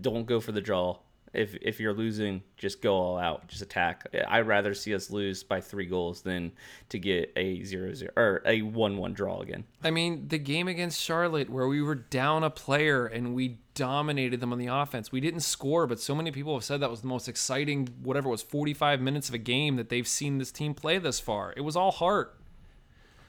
[0.00, 0.98] don't go for the draw.
[1.32, 4.04] If if you're losing, just go all out, just attack.
[4.28, 6.52] I'd rather see us lose by three goals than
[6.88, 9.64] to get a zero zero or a one one draw again.
[9.84, 14.40] I mean, the game against Charlotte where we were down a player and we dominated
[14.40, 15.12] them on the offense.
[15.12, 18.28] We didn't score, but so many people have said that was the most exciting, whatever
[18.28, 21.54] it was, 45 minutes of a game that they've seen this team play this far.
[21.56, 22.36] It was all heart.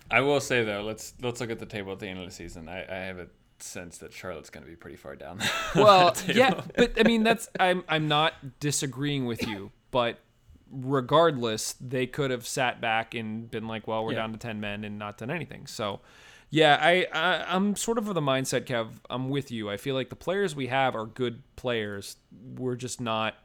[0.09, 2.31] I will say though, let's let's look at the table at the end of the
[2.31, 2.67] season.
[2.67, 3.27] I, I have a
[3.67, 5.39] sense that Charlotte's going to be pretty far down.
[5.75, 10.19] Well, yeah, but I mean, that's I'm I'm not disagreeing with you, but
[10.71, 14.19] regardless, they could have sat back and been like, "Well, we're Yeah.
[14.19, 15.67] down to ten men" and not done anything.
[15.67, 16.01] So,
[16.49, 18.89] yeah, I, I I'm sort of of the mindset, Kev.
[19.09, 19.69] I'm with you.
[19.69, 22.17] I feel like the players we have are good players.
[22.57, 23.35] We're just not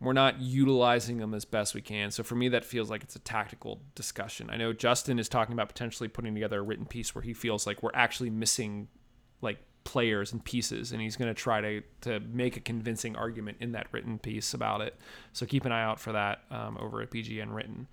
[0.00, 2.10] we're not utilizing them as best we can.
[2.10, 4.50] So for me, that feels like it's a tactical discussion.
[4.50, 7.66] I know Justin is talking about potentially putting together a written piece where he feels
[7.66, 8.88] like we're actually missing
[9.40, 13.56] like players and pieces, and he's going to try to to make a convincing argument
[13.60, 14.98] in that written piece about it.
[15.32, 17.88] So keep an eye out for that um, over at PGN Written.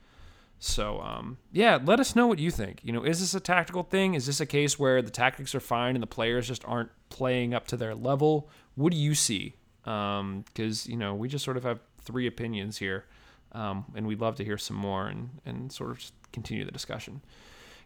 [0.59, 2.79] So um, yeah, let us know what you think.
[2.83, 4.13] You know, is this a tactical thing?
[4.13, 7.53] Is this a case where the tactics are fine and the players just aren't playing
[7.53, 8.49] up to their level?
[8.75, 9.55] What do you see?
[9.83, 13.05] Because you know, we just sort of have three opinions here,
[13.51, 17.21] um, and we'd love to hear some more and and sort of continue the discussion.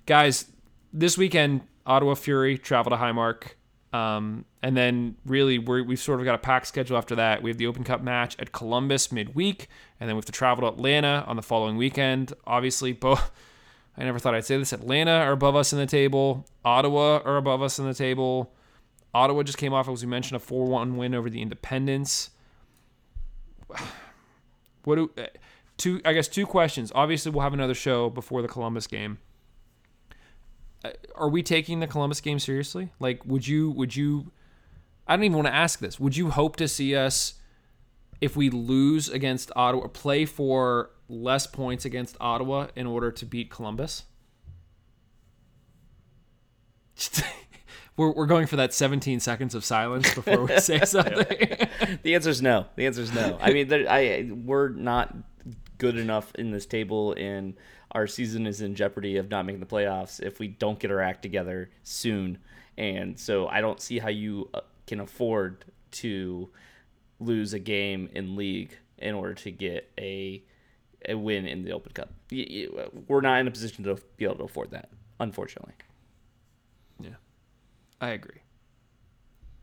[0.06, 0.46] Guys,
[0.94, 3.54] this weekend, Ottawa Fury travel to Highmark.
[3.94, 7.42] Um, and then really we're, we've sort of got a packed schedule after that.
[7.42, 10.70] We have the Open Cup match at Columbus midweek, and then we have to travel
[10.70, 12.34] to Atlanta on the following weekend.
[12.46, 13.32] Obviously, both.
[13.98, 14.74] I never thought I'd say this.
[14.74, 16.46] Atlanta are above us in the table.
[16.64, 18.54] Ottawa are above us in the table.
[19.14, 22.30] Ottawa just came off, as we mentioned, a 4 1 win over the Independence.
[24.88, 25.26] What do uh,
[25.76, 26.00] two?
[26.06, 26.94] I guess two questions.
[26.96, 29.18] Obviously, we'll have another show before the Columbus game.
[30.86, 32.94] Uh, Are we taking the Columbus game seriously?
[32.98, 33.70] Like, would you?
[33.72, 34.32] Would you?
[35.06, 36.00] I don't even want to ask this.
[36.00, 37.34] Would you hope to see us,
[38.22, 43.52] if we lose against Ottawa, play for less points against Ottawa in order to beat
[43.52, 44.06] Columbus?
[47.98, 51.68] we're, we're going for that 17 seconds of silence before we say something.
[52.04, 52.68] The answer is no.
[52.76, 53.38] The answer is no.
[53.42, 55.16] I mean, there, I we're not
[55.78, 57.56] good enough in this table, and
[57.92, 61.02] our season is in jeopardy of not making the playoffs if we don't get our
[61.02, 62.38] act together soon.
[62.78, 66.50] And so I don't see how you uh, can afford to
[67.20, 70.44] lose a game in league in order to get a
[71.08, 72.10] a win in the Open Cup.
[73.08, 74.90] We're not in a position to be able to afford that,
[75.20, 75.74] unfortunately.
[78.02, 78.42] I agree.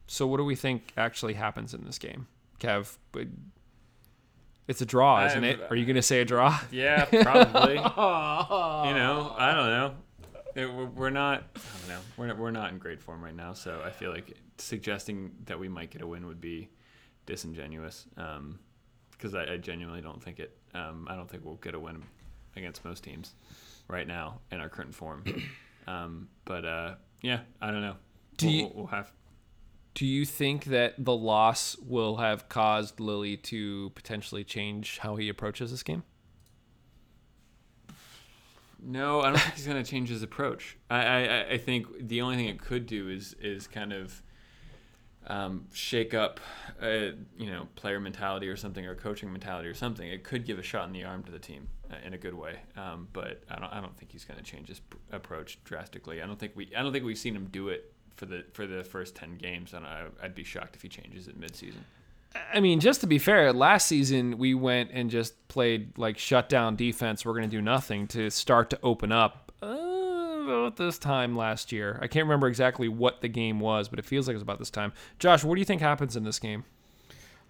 [0.06, 2.26] So, what do we think actually happens in this game,
[2.60, 2.96] Kev?
[4.66, 5.60] It's a draw, isn't it?
[5.70, 6.58] Are you going to say a draw?
[6.70, 7.74] Yeah, probably.
[7.74, 9.94] you know, I don't know.
[10.54, 11.44] It- we're- not.
[11.56, 12.00] I don't know.
[12.16, 15.58] We're not, we're not in great form right now, so I feel like suggesting that
[15.58, 16.70] we might get a win would be
[17.26, 18.06] disingenuous.
[19.10, 20.56] Because I, I genuinely don't think it.
[20.74, 22.02] Um, I don't think we'll get a win
[22.56, 23.34] against most teams
[23.88, 25.24] right now in our current form.
[25.86, 27.96] um, but uh, yeah, I don't know.
[28.36, 29.12] Do we'll, you- we'll, have.
[29.94, 35.28] Do you think that the loss will have caused Lilley to potentially change how he
[35.28, 36.02] approaches this game?
[38.82, 40.76] No, I don't think he's going to change his approach.
[40.90, 44.20] I, I, I think the only thing it could do is is kind of
[45.26, 46.38] um, shake up,
[46.82, 50.06] uh, you know, player mentality or something, or coaching mentality or something.
[50.06, 52.34] It could give a shot in the arm to the team uh, in a good
[52.34, 52.58] way.
[52.76, 56.20] Um, but I don't, I don't think he's going to change his pr- approach drastically.
[56.20, 58.66] I don't think we, I don't think we've seen him do it for the for
[58.66, 61.82] the first ten games, and I, I'd be shocked if he changes it midseason.
[62.52, 66.76] I mean, just to be fair, last season we went and just played like shutdown
[66.76, 67.24] defense.
[67.24, 69.52] We're going to do nothing to start to open up.
[69.62, 69.94] Uh,
[70.44, 74.04] about this time last year, I can't remember exactly what the game was, but it
[74.04, 74.92] feels like it was about this time.
[75.18, 76.64] Josh, what do you think happens in this game?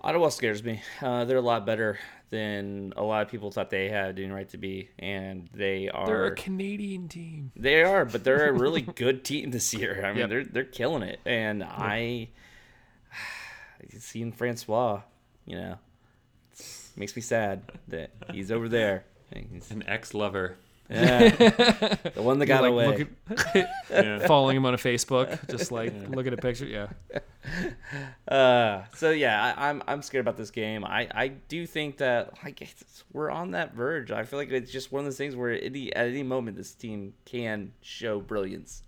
[0.00, 0.82] Ottawa scares me.
[1.00, 1.98] Uh, they're a lot better
[2.30, 6.06] than a lot of people thought they had any right to be, and they are.
[6.06, 7.52] They're a Canadian team.
[7.54, 10.04] They are, but they're a really good team this year.
[10.04, 10.28] I mean, Yep.
[10.30, 12.28] they're they're killing it, and I
[13.98, 15.02] seeing Francois,
[15.46, 15.78] you know,
[16.96, 19.04] makes me sad that he's over there.
[19.34, 20.56] He's- An ex-lover.
[20.90, 21.28] Yeah.
[21.30, 23.06] the one that got Like, away.
[23.54, 24.26] at- Yeah.
[24.26, 26.66] following him on a Facebook, just like look at a picture.
[26.66, 26.88] Yeah.
[28.28, 30.84] Uh, so yeah, I, I'm I'm scared about this game.
[30.84, 34.10] I, I do think that like it's, we're on that verge.
[34.10, 36.74] I feel like it's just one of those things where any at any moment this
[36.74, 38.82] team can show brilliance.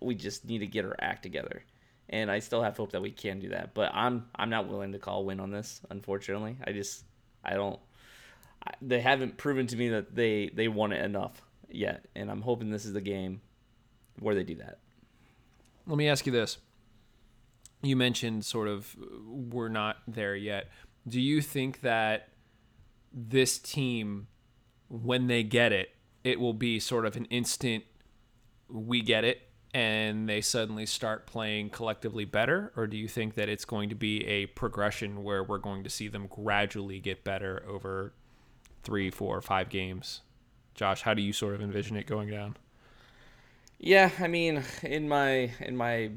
[0.00, 1.64] We just need to get our act together,
[2.10, 3.74] and I still have hope that we can do that.
[3.74, 5.80] But I'm I'm not willing to call win on this.
[5.90, 7.04] Unfortunately, I just
[7.44, 7.78] I don't.
[8.82, 12.70] They haven't proven to me that they they want it enough yet, and I'm hoping
[12.70, 13.40] this is the game
[14.18, 14.78] where they do that.
[15.86, 16.58] Let me ask you this.
[17.82, 20.68] You mentioned sort of uh, we're not there yet.
[21.06, 22.30] Do you think that
[23.12, 24.26] this team,
[24.88, 25.90] when they get it,
[26.24, 27.84] it will be sort of an instant
[28.68, 29.42] we get it
[29.72, 32.72] and they suddenly start playing collectively better?
[32.76, 35.90] Or do you think that it's going to be a progression where we're going to
[35.90, 38.14] see them gradually get better over
[38.86, 40.22] three, four, five games?
[40.74, 42.56] Josh, how do you sort of envision it going down?
[43.78, 46.12] Yeah, I mean, in my in my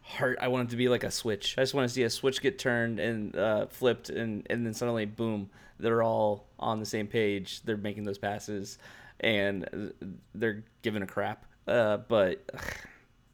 [0.00, 1.56] heart, I want it to be like a switch.
[1.58, 4.72] I just want to see a switch get turned and uh, flipped, and and then
[4.72, 5.50] suddenly, boom,
[5.80, 7.62] they're all on the same page.
[7.62, 8.78] They're making those passes,
[9.20, 9.92] and
[10.34, 11.44] they're giving a crap.
[11.66, 12.48] Uh, but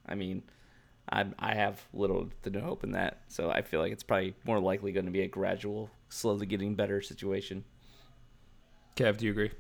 [0.09, 0.43] I mean,
[1.13, 3.21] I I have little to no hope in that.
[3.29, 6.75] So I feel like it's probably more likely going to be a gradual, slowly getting
[6.75, 7.65] better situation.
[9.01, 9.51] Kev, do you agree?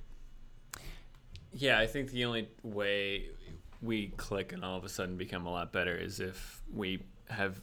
[1.54, 3.30] Yeah, I think the only way
[3.80, 7.62] we click and all of a sudden become a lot better is if we have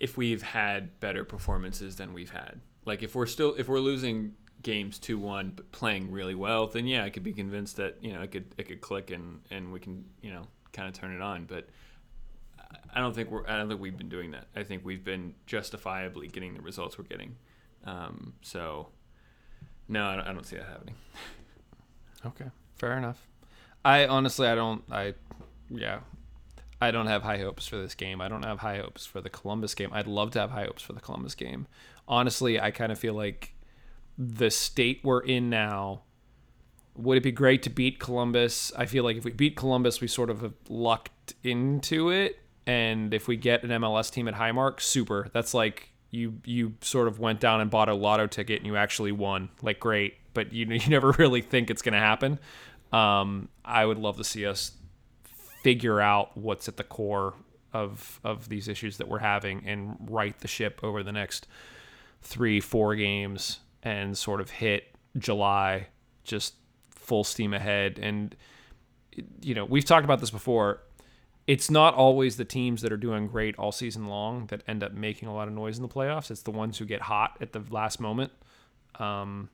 [0.00, 2.58] if we've had better performances than we've had.
[2.86, 7.04] Like if we're still if we're losing games 2-1 but playing really well, then yeah,
[7.04, 9.78] I could be convinced that, you know, it could it could click and and we
[9.78, 11.68] can, you know, kind of turn it on, but
[12.94, 14.46] I don't think we're I don't think we've been doing that.
[14.56, 17.36] I think we've been justifiably getting the results we're getting.
[17.84, 18.88] Um, so
[19.88, 20.94] no, I don't, see that happening.
[22.26, 23.24] Okay, fair enough.
[23.84, 25.14] I honestly, I don't, I,
[25.70, 26.00] yeah,
[26.80, 28.20] I don't have high hopes for this game.
[28.20, 29.90] I don't have high hopes for the Columbus game.
[29.92, 31.68] I'd love to have high hopes for the Columbus game.
[32.08, 33.54] Honestly, I kind of feel like
[34.16, 36.02] the state we're in now.
[36.96, 38.72] Would it be great to beat Columbus?
[38.76, 42.40] I feel like if we beat Columbus, we sort of lucked into it.
[42.66, 45.28] And if we get an MLS team at Highmark, super.
[45.32, 48.76] That's like you you sort of went down and bought a lotto ticket and you
[48.76, 49.50] actually won.
[49.62, 52.38] Like great, but you you never really think it's going to happen.
[52.92, 54.72] Um, I would love to see us
[55.62, 57.34] figure out what's at the core
[57.72, 61.46] of of these issues that we're having and right the ship over the next
[62.22, 64.84] three four games and sort of hit
[65.18, 65.88] July
[66.24, 66.54] just
[66.90, 68.34] full steam ahead and
[69.42, 70.80] you know we've talked about this before
[71.48, 74.92] it's not always the teams that are doing great all season long that end up
[74.92, 76.30] making a lot of noise in the playoffs.
[76.30, 78.32] It's the ones who get hot at the last moment.
[78.96, 79.48] Um,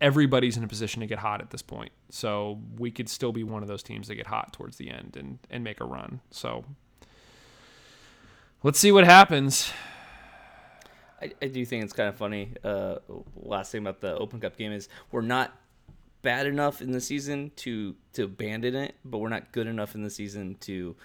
[0.00, 3.44] everybody's in a position to get hot at this point, so we could still be
[3.44, 6.20] one of those teams that get hot towards the end and and make a run.
[6.32, 6.64] So
[8.64, 9.72] let's see what happens.
[11.22, 12.54] I, I do think it's kind of funny.
[12.64, 12.96] Uh,
[13.36, 15.56] last thing about the Open Cup game is we're not
[16.24, 20.02] bad enough in the season to to abandon it, but we're not good enough in
[20.02, 20.96] the season to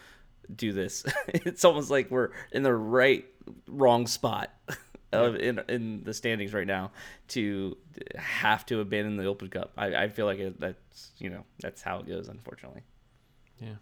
[0.55, 1.05] do this.
[1.28, 3.26] it's almost like we're in the right
[3.67, 4.51] wrong spot
[5.11, 6.91] of in in the standings right now
[7.28, 7.78] to
[8.15, 9.74] have to abandon the Open Cup.
[9.78, 12.82] I, I feel like it, that's you know that's how it goes, unfortunately.
[13.59, 13.76] Yeah.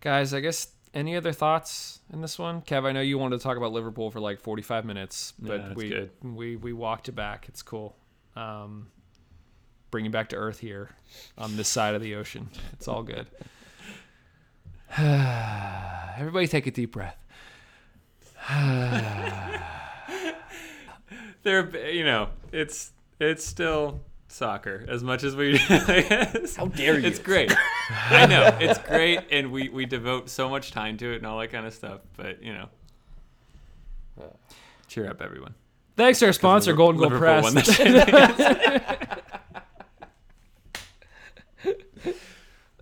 [0.00, 2.62] Guys, I guess any other thoughts in this one?
[2.62, 5.76] Kev, I know you wanted to talk about Liverpool for like 45 minutes, but that's
[5.76, 6.10] we good.
[6.22, 7.46] we we walked it back.
[7.48, 7.96] It's cool.
[8.36, 8.88] Um,
[9.90, 10.90] bring you back to earth here
[11.36, 12.48] on this side of the ocean.
[12.72, 13.26] It's all good.
[14.96, 17.16] Everybody take a deep breath.
[21.42, 25.56] They're you know it's it's still soccer as much as we.
[25.58, 27.06] How dare you.
[27.06, 27.52] It's great.
[27.90, 31.38] I know it's great, and we we devote so much time to it and all
[31.38, 32.00] that kind of stuff.
[32.16, 32.68] But you know,
[34.20, 34.24] uh.
[34.88, 35.54] cheer up, everyone.
[35.96, 39.08] Thanks to our sponsor, Golden gold Liverpool won the Press.
[42.02, 42.39] Champions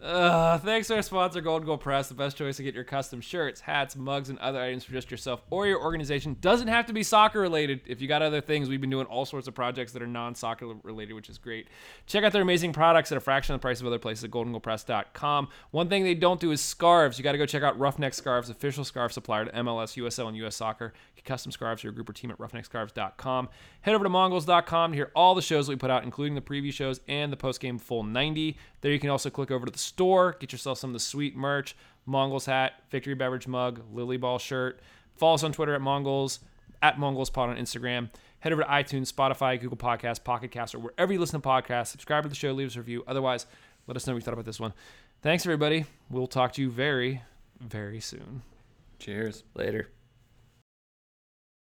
[0.09, 3.20] Uh, thanks to our sponsor, Golden Goal Press, the best choice to get your custom
[3.20, 6.35] shirts, hats, mugs, and other items for just yourself or your organization.
[6.40, 7.82] Doesn't have to be soccer related.
[7.86, 10.66] If you got other things, we've been doing all sorts of projects that are non-soccer
[10.82, 11.68] related, which is great.
[12.06, 14.30] Check out their amazing products at a fraction of the price of other places at
[14.30, 15.48] goldengoalpress.com.
[15.72, 17.18] One thing they don't do is scarves.
[17.18, 20.36] You got to go check out Roughneck Scarves, official scarf supplier to MLS, USL, and
[20.39, 20.94] US Soccer.
[21.16, 23.51] Get custom scarves for your group or team at roughneckscarves.com.
[23.82, 26.40] Head over to mongols.com to hear all the shows that we put out, including the
[26.40, 28.56] preview shows and the post-game full 90.
[28.80, 31.36] There you can also click over to the store, get yourself some of the sweet
[31.36, 31.74] merch,
[32.06, 34.78] Mongols hat, Victory Beverage mug, Lilley Ball shirt.
[35.16, 36.38] Follow us on Twitter at Mongols,
[36.80, 38.08] at Mongols Pod on Instagram.
[38.38, 41.88] Head over to iTunes, Spotify, Google Podcasts, Pocket Cast, or wherever you listen to podcasts.
[41.88, 43.02] Subscribe to the show, leave us a review.
[43.08, 43.46] Otherwise,
[43.88, 44.72] let us know what you thought about this one.
[45.20, 45.86] Thanks, everybody.
[46.08, 47.22] We'll talk to you very,
[47.60, 48.42] very soon.
[49.00, 49.42] Cheers.
[49.56, 49.88] Later.